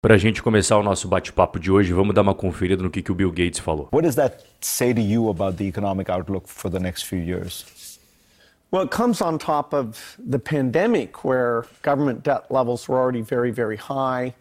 Para 0.00 0.14
a 0.14 0.18
gente 0.18 0.40
começar 0.40 0.78
o 0.78 0.82
nosso 0.84 1.08
bate-papo 1.08 1.58
de 1.58 1.72
hoje, 1.72 1.92
vamos 1.92 2.14
dar 2.14 2.22
uma 2.22 2.34
conferida 2.34 2.80
no 2.80 2.88
que, 2.88 3.02
que 3.02 3.10
o 3.10 3.14
Bill 3.16 3.32
Gates 3.32 3.58
falou. 3.58 3.88
What 3.92 4.06
does 4.06 4.14
that 4.14 4.44
say 4.60 4.94
to 4.94 5.00
you 5.00 5.28
about 5.28 5.56
the 5.56 5.64
economic 5.64 6.08
outlook 6.08 6.48
for 6.48 6.70
the 6.70 6.78
next 6.78 7.02
few 7.02 7.18
years? 7.18 7.98
Well, 8.70 8.84
it 8.84 8.92
comes 8.92 9.20
on 9.20 9.38
top 9.38 9.74
of 9.74 10.16
the 10.24 10.38
pandemic 10.38 11.24
where 11.24 11.64
government 11.82 12.22
debt 12.22 12.48
levels 12.48 12.88
were 12.88 12.96
already 12.96 13.22
very, 13.22 13.50
very 13.50 13.76
high 13.76 14.34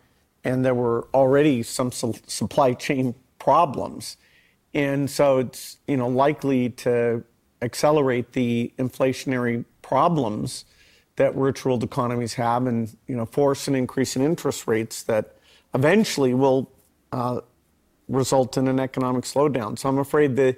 and 0.44 0.64
there 0.64 0.76
were 0.76 1.08
already 1.12 1.64
some 1.64 1.92
su 1.92 2.14
supply 2.28 2.74
chain 2.74 3.16
problems. 3.40 4.18
And 4.76 5.10
so 5.10 5.40
it's, 5.40 5.78
you 5.88 5.98
know, 5.98 6.08
likely 6.08 6.70
to 6.86 7.24
accelerate 7.64 8.34
the 8.34 8.72
inflationary 8.78 9.66
problems 9.82 10.66
that 11.16 11.36
rich 11.36 11.66
world 11.66 11.84
economies 11.84 12.36
have 12.36 12.68
and, 12.68 12.96
you 13.08 13.16
know, 13.16 13.26
force 13.26 13.68
an 13.68 13.74
increase 13.74 14.16
in 14.16 14.22
interest 14.22 14.68
rates 14.68 15.02
that 15.02 15.34
eventually 15.74 16.34
will 16.34 16.70
uh, 17.12 17.42
result 18.08 18.58
in 18.58 18.68
an 18.68 18.80
economic 18.80 19.26
slowdown. 19.26 19.78
So 19.78 19.90
I'm 19.90 20.00
afraid 20.00 20.36
the, 20.36 20.56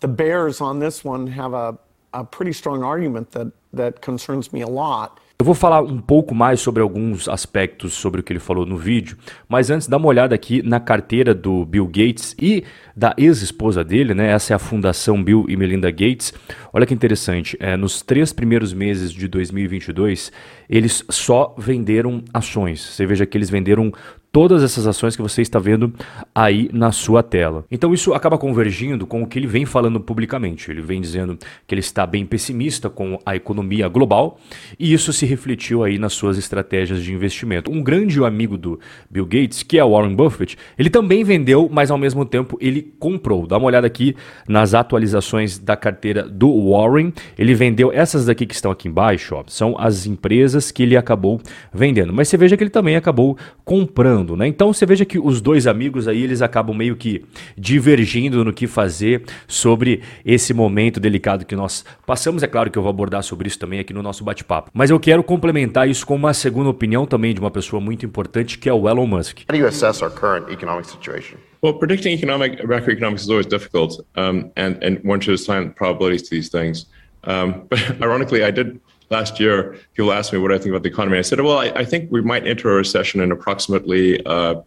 the 0.00 0.08
bears 0.08 0.60
on 0.60 0.78
this 0.78 1.04
one 1.04 1.26
have 1.28 1.54
a, 1.54 1.78
a 2.12 2.24
pretty 2.24 2.52
strong 2.52 2.82
argument 2.82 3.30
that, 3.32 3.48
that 3.72 4.00
concerns 4.00 4.52
me 4.52 4.62
a 4.62 4.68
lot. 4.68 5.20
Eu 5.40 5.44
vou 5.44 5.54
falar 5.54 5.80
um 5.82 6.00
pouco 6.00 6.34
mais 6.34 6.58
sobre 6.58 6.82
alguns 6.82 7.28
aspectos 7.28 7.94
sobre 7.94 8.20
o 8.20 8.24
que 8.24 8.32
ele 8.32 8.40
falou 8.40 8.66
no 8.66 8.76
vídeo, 8.76 9.16
mas 9.48 9.70
antes 9.70 9.86
dá 9.86 9.96
uma 9.96 10.08
olhada 10.08 10.34
aqui 10.34 10.62
na 10.62 10.80
carteira 10.80 11.32
do 11.32 11.64
Bill 11.64 11.86
Gates 11.86 12.34
e 12.36 12.64
da 12.96 13.14
ex-esposa 13.16 13.84
dele, 13.84 14.14
né? 14.14 14.32
Essa 14.32 14.52
é 14.52 14.56
a 14.56 14.58
Fundação 14.58 15.22
Bill 15.22 15.46
e 15.48 15.56
Melinda 15.56 15.92
Gates. 15.92 16.34
Olha 16.72 16.84
que 16.84 16.92
interessante, 16.92 17.56
é, 17.60 17.76
nos 17.76 18.02
três 18.02 18.32
primeiros 18.32 18.72
meses 18.72 19.12
de 19.12 19.28
2022, 19.28 20.32
eles 20.68 21.04
só 21.08 21.54
venderam 21.56 22.20
ações. 22.34 22.80
Você 22.80 23.06
veja 23.06 23.24
que 23.24 23.38
eles 23.38 23.48
venderam 23.48 23.92
todas 24.30 24.62
essas 24.62 24.86
ações 24.86 25.16
que 25.16 25.22
você 25.22 25.42
está 25.42 25.58
vendo 25.58 25.92
aí 26.34 26.68
na 26.72 26.92
sua 26.92 27.22
tela. 27.22 27.64
Então 27.70 27.94
isso 27.94 28.12
acaba 28.12 28.36
convergindo 28.36 29.06
com 29.06 29.22
o 29.22 29.26
que 29.26 29.38
ele 29.38 29.46
vem 29.46 29.64
falando 29.64 30.00
publicamente. 30.00 30.70
Ele 30.70 30.82
vem 30.82 31.00
dizendo 31.00 31.38
que 31.66 31.74
ele 31.74 31.80
está 31.80 32.06
bem 32.06 32.26
pessimista 32.26 32.90
com 32.90 33.18
a 33.24 33.34
economia 33.34 33.88
global 33.88 34.38
e 34.78 34.92
isso 34.92 35.12
se 35.12 35.24
refletiu 35.24 35.82
aí 35.82 35.98
nas 35.98 36.12
suas 36.12 36.36
estratégias 36.36 37.02
de 37.02 37.12
investimento. 37.12 37.70
Um 37.70 37.82
grande 37.82 38.22
amigo 38.22 38.58
do 38.58 38.78
Bill 39.10 39.24
Gates, 39.24 39.62
que 39.62 39.78
é 39.78 39.84
Warren 39.84 40.14
Buffett, 40.14 40.58
ele 40.78 40.90
também 40.90 41.24
vendeu, 41.24 41.68
mas 41.70 41.90
ao 41.90 41.98
mesmo 41.98 42.24
tempo 42.24 42.58
ele 42.60 42.82
comprou. 42.98 43.46
Dá 43.46 43.56
uma 43.56 43.66
olhada 43.66 43.86
aqui 43.86 44.14
nas 44.46 44.74
atualizações 44.74 45.58
da 45.58 45.76
carteira 45.76 46.28
do 46.28 46.70
Warren. 46.70 47.12
Ele 47.38 47.54
vendeu 47.54 47.90
essas 47.92 48.26
daqui 48.26 48.46
que 48.46 48.54
estão 48.54 48.70
aqui 48.70 48.88
embaixo, 48.88 49.34
ó, 49.34 49.44
são 49.46 49.76
as 49.78 50.06
empresas 50.06 50.70
que 50.70 50.82
ele 50.82 50.96
acabou 50.96 51.40
vendendo. 51.72 52.12
Mas 52.12 52.28
você 52.28 52.36
veja 52.36 52.56
que 52.56 52.62
ele 52.62 52.70
também 52.70 52.96
acabou 52.96 53.36
comprando 53.64 54.17
né? 54.36 54.46
Então 54.46 54.72
você 54.72 54.86
veja 54.86 55.04
que 55.04 55.18
os 55.18 55.40
dois 55.40 55.66
amigos 55.66 56.08
aí 56.08 56.22
eles 56.22 56.42
acabam 56.42 56.76
meio 56.76 56.96
que 56.96 57.24
divergindo 57.56 58.44
no 58.44 58.52
que 58.52 58.66
fazer 58.66 59.22
sobre 59.46 60.02
esse 60.24 60.52
momento 60.52 61.00
delicado 61.00 61.44
que 61.44 61.56
nós 61.56 61.84
passamos. 62.06 62.42
É 62.42 62.46
claro 62.46 62.70
que 62.70 62.78
eu 62.78 62.82
vou 62.82 62.90
abordar 62.90 63.22
sobre 63.22 63.48
isso 63.48 63.58
também 63.58 63.80
aqui 63.80 63.92
no 63.92 64.02
nosso 64.02 64.24
bate-papo. 64.24 64.70
Mas 64.72 64.90
eu 64.90 65.00
quero 65.00 65.22
complementar 65.22 65.88
isso 65.88 66.06
com 66.06 66.14
uma 66.14 66.34
segunda 66.34 66.70
opinião 66.70 67.06
também 67.06 67.34
de 67.34 67.40
uma 67.40 67.50
pessoa 67.50 67.80
muito 67.80 68.04
importante 68.04 68.58
que 68.58 68.68
é 68.68 68.72
o 68.72 68.88
Elon 68.88 69.06
Musk. 69.06 69.40
How 69.48 69.56
do 69.56 69.56
you 69.56 69.66
assess 69.66 70.02
our 70.02 70.10
current 70.10 70.50
economic 70.52 70.88
situation? 70.88 71.38
Well, 71.62 71.74
predicting 71.74 72.12
economic 72.12 72.62
macroeconomics 72.62 73.22
is 73.22 73.30
always 73.30 73.46
difficult, 73.46 74.00
um, 74.16 74.50
and 74.56 74.78
and 74.80 75.00
one 75.02 75.20
should 75.20 75.34
assign 75.34 75.70
probabilities 75.70 76.22
to 76.28 76.30
these 76.30 76.48
things. 76.48 76.86
Um, 77.24 77.66
but 77.68 77.80
ironically, 78.00 78.44
I 78.44 78.52
did 78.52 78.80
last 79.10 79.40
year, 79.40 79.76
people 79.94 80.12
asked 80.12 80.32
me 80.32 80.38
what 80.38 80.52
I 80.52 80.58
think 80.58 80.70
about 80.70 80.82
the 80.82 80.88
economy. 80.90 81.18
I 81.18 81.22
said, 81.22 81.40
well, 81.40 81.58
I, 81.58 81.66
I 81.76 81.84
think 81.84 82.10
we 82.10 82.20
might 82.20 82.46
enter 82.46 82.70
a 82.70 82.76
recession 82.76 83.20
in 83.20 83.32
approximately 83.32 84.24
uh, 84.26 84.62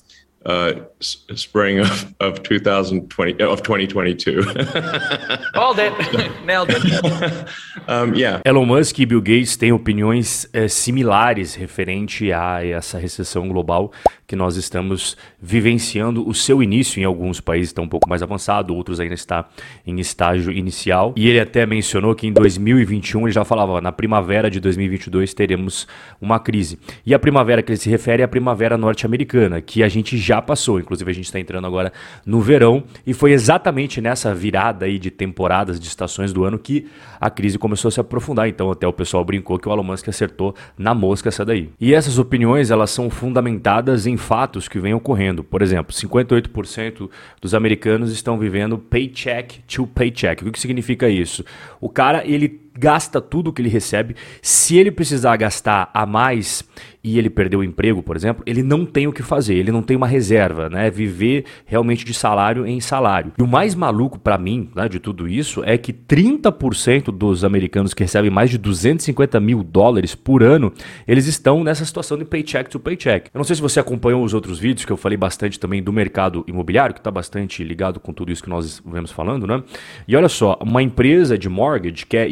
uh, 0.45 0.81
spring 0.99 1.79
of, 1.79 2.13
of 2.19 2.41
2020 2.41 3.41
of 3.43 3.61
2022. 3.61 4.45
Called 5.53 5.79
it, 5.79 5.93
nailed 6.45 6.69
it. 6.69 6.81
um, 7.87 8.13
yeah. 8.15 8.41
Elon 8.45 8.65
Musk 8.65 8.99
e 8.99 9.05
Bill 9.05 9.21
Gates 9.21 9.55
têm 9.55 9.71
opiniões 9.71 10.47
é, 10.53 10.67
similares 10.67 11.55
referente 11.55 12.31
a 12.31 12.65
essa 12.65 12.97
recessão 12.97 13.47
global 13.47 13.91
que 14.27 14.35
nós 14.35 14.55
estamos 14.55 15.17
vivenciando. 15.41 16.27
O 16.27 16.33
seu 16.33 16.63
início 16.63 17.01
em 17.01 17.03
alguns 17.03 17.41
países 17.41 17.69
está 17.69 17.81
um 17.81 17.87
pouco 17.87 18.09
mais 18.09 18.23
avançado, 18.23 18.73
outros 18.73 18.99
ainda 18.99 19.13
está 19.13 19.47
em 19.85 19.99
estágio 19.99 20.51
inicial. 20.51 21.13
E 21.17 21.29
ele 21.29 21.39
até 21.39 21.65
mencionou 21.65 22.15
que 22.15 22.27
em 22.27 22.33
2021 22.33 23.23
ele 23.23 23.31
já 23.31 23.43
falava, 23.43 23.81
na 23.81 23.91
primavera 23.91 24.49
de 24.49 24.59
2022 24.59 25.33
teremos 25.33 25.87
uma 26.19 26.39
crise. 26.39 26.79
E 27.05 27.13
a 27.13 27.19
primavera 27.19 27.61
que 27.61 27.71
ele 27.71 27.77
se 27.77 27.89
refere 27.89 28.21
é 28.21 28.25
a 28.25 28.27
primavera 28.27 28.77
norte-americana, 28.77 29.61
que 29.61 29.83
a 29.83 29.89
gente 29.89 30.17
já 30.17 30.30
passou. 30.39 30.79
Inclusive 30.79 31.09
a 31.09 31.13
gente 31.15 31.25
está 31.25 31.39
entrando 31.39 31.65
agora 31.65 31.91
no 32.23 32.39
verão 32.39 32.83
e 33.07 33.11
foi 33.11 33.31
exatamente 33.31 33.99
nessa 33.99 34.35
virada 34.35 34.85
aí 34.85 34.99
de 34.99 35.09
temporadas, 35.09 35.79
de 35.79 35.87
estações 35.87 36.31
do 36.31 36.43
ano 36.43 36.59
que 36.59 36.85
a 37.19 37.31
crise 37.31 37.57
começou 37.57 37.89
a 37.89 37.91
se 37.91 37.99
aprofundar. 37.99 38.47
Então 38.47 38.69
até 38.69 38.85
o 38.85 38.93
pessoal 38.93 39.25
brincou 39.25 39.57
que 39.57 39.67
o 39.67 39.73
Elon 39.73 39.83
Musk 39.83 40.07
acertou 40.07 40.55
na 40.77 40.93
mosca 40.93 41.29
essa 41.29 41.43
daí. 41.43 41.71
E 41.79 41.95
essas 41.95 42.19
opiniões 42.19 42.69
elas 42.69 42.91
são 42.91 43.09
fundamentadas 43.09 44.05
em 44.05 44.15
fatos 44.15 44.67
que 44.67 44.79
vêm 44.79 44.93
ocorrendo. 44.93 45.43
Por 45.43 45.63
exemplo, 45.63 45.91
58% 45.91 47.09
dos 47.41 47.55
americanos 47.55 48.11
estão 48.11 48.37
vivendo 48.37 48.77
paycheck 48.77 49.61
to 49.63 49.87
paycheck. 49.87 50.47
O 50.47 50.51
que 50.51 50.59
significa 50.59 51.09
isso? 51.09 51.43
O 51.79 51.89
cara 51.89 52.23
ele 52.27 52.61
gasta 52.77 53.19
tudo 53.19 53.49
o 53.49 53.53
que 53.53 53.61
ele 53.61 53.69
recebe. 53.69 54.15
Se 54.41 54.77
ele 54.77 54.91
precisar 54.91 55.35
gastar 55.37 55.89
a 55.93 56.05
mais 56.05 56.63
e 57.03 57.17
ele 57.17 57.29
perdeu 57.29 57.59
o 57.59 57.63
emprego, 57.63 58.03
por 58.03 58.15
exemplo, 58.15 58.43
ele 58.45 58.61
não 58.61 58.85
tem 58.85 59.07
o 59.07 59.13
que 59.13 59.23
fazer, 59.23 59.55
ele 59.55 59.71
não 59.71 59.81
tem 59.81 59.97
uma 59.97 60.07
reserva, 60.07 60.69
né? 60.69 60.89
Viver 60.89 61.45
realmente 61.65 62.05
de 62.05 62.13
salário 62.13 62.65
em 62.65 62.79
salário. 62.79 63.33
E 63.37 63.41
o 63.41 63.47
mais 63.47 63.73
maluco 63.73 64.19
para 64.19 64.37
mim 64.37 64.69
né, 64.75 64.87
de 64.87 64.99
tudo 64.99 65.27
isso 65.27 65.63
é 65.65 65.77
que 65.77 65.91
30% 65.91 67.05
dos 67.05 67.43
americanos 67.43 67.93
que 67.93 68.03
recebem 68.03 68.29
mais 68.29 68.49
de 68.49 68.57
250 68.57 69.39
mil 69.39 69.63
dólares 69.63 70.13
por 70.13 70.43
ano, 70.43 70.71
eles 71.07 71.25
estão 71.25 71.63
nessa 71.63 71.85
situação 71.85 72.17
de 72.17 72.25
paycheck 72.25 72.69
to 72.69 72.79
paycheck. 72.79 73.29
Eu 73.33 73.37
não 73.39 73.43
sei 73.43 73.55
se 73.55 73.61
você 73.61 73.79
acompanhou 73.79 74.23
os 74.23 74.33
outros 74.33 74.59
vídeos 74.59 74.85
que 74.85 74.91
eu 74.91 74.97
falei 74.97 75.17
bastante 75.17 75.59
também 75.59 75.81
do 75.81 75.91
mercado 75.91 76.43
imobiliário, 76.47 76.93
que 76.93 76.99
está 76.99 77.11
bastante 77.11 77.63
ligado 77.63 77.99
com 77.99 78.13
tudo 78.13 78.31
isso 78.31 78.43
que 78.43 78.49
nós 78.49 78.81
vemos 78.85 79.11
falando, 79.11 79.47
né? 79.47 79.63
E 80.07 80.15
olha 80.15 80.29
só, 80.29 80.57
uma 80.61 80.83
empresa 80.83 81.37
de 81.37 81.49
mortgage, 81.49 82.05
que 82.05 82.15
é 82.15 82.29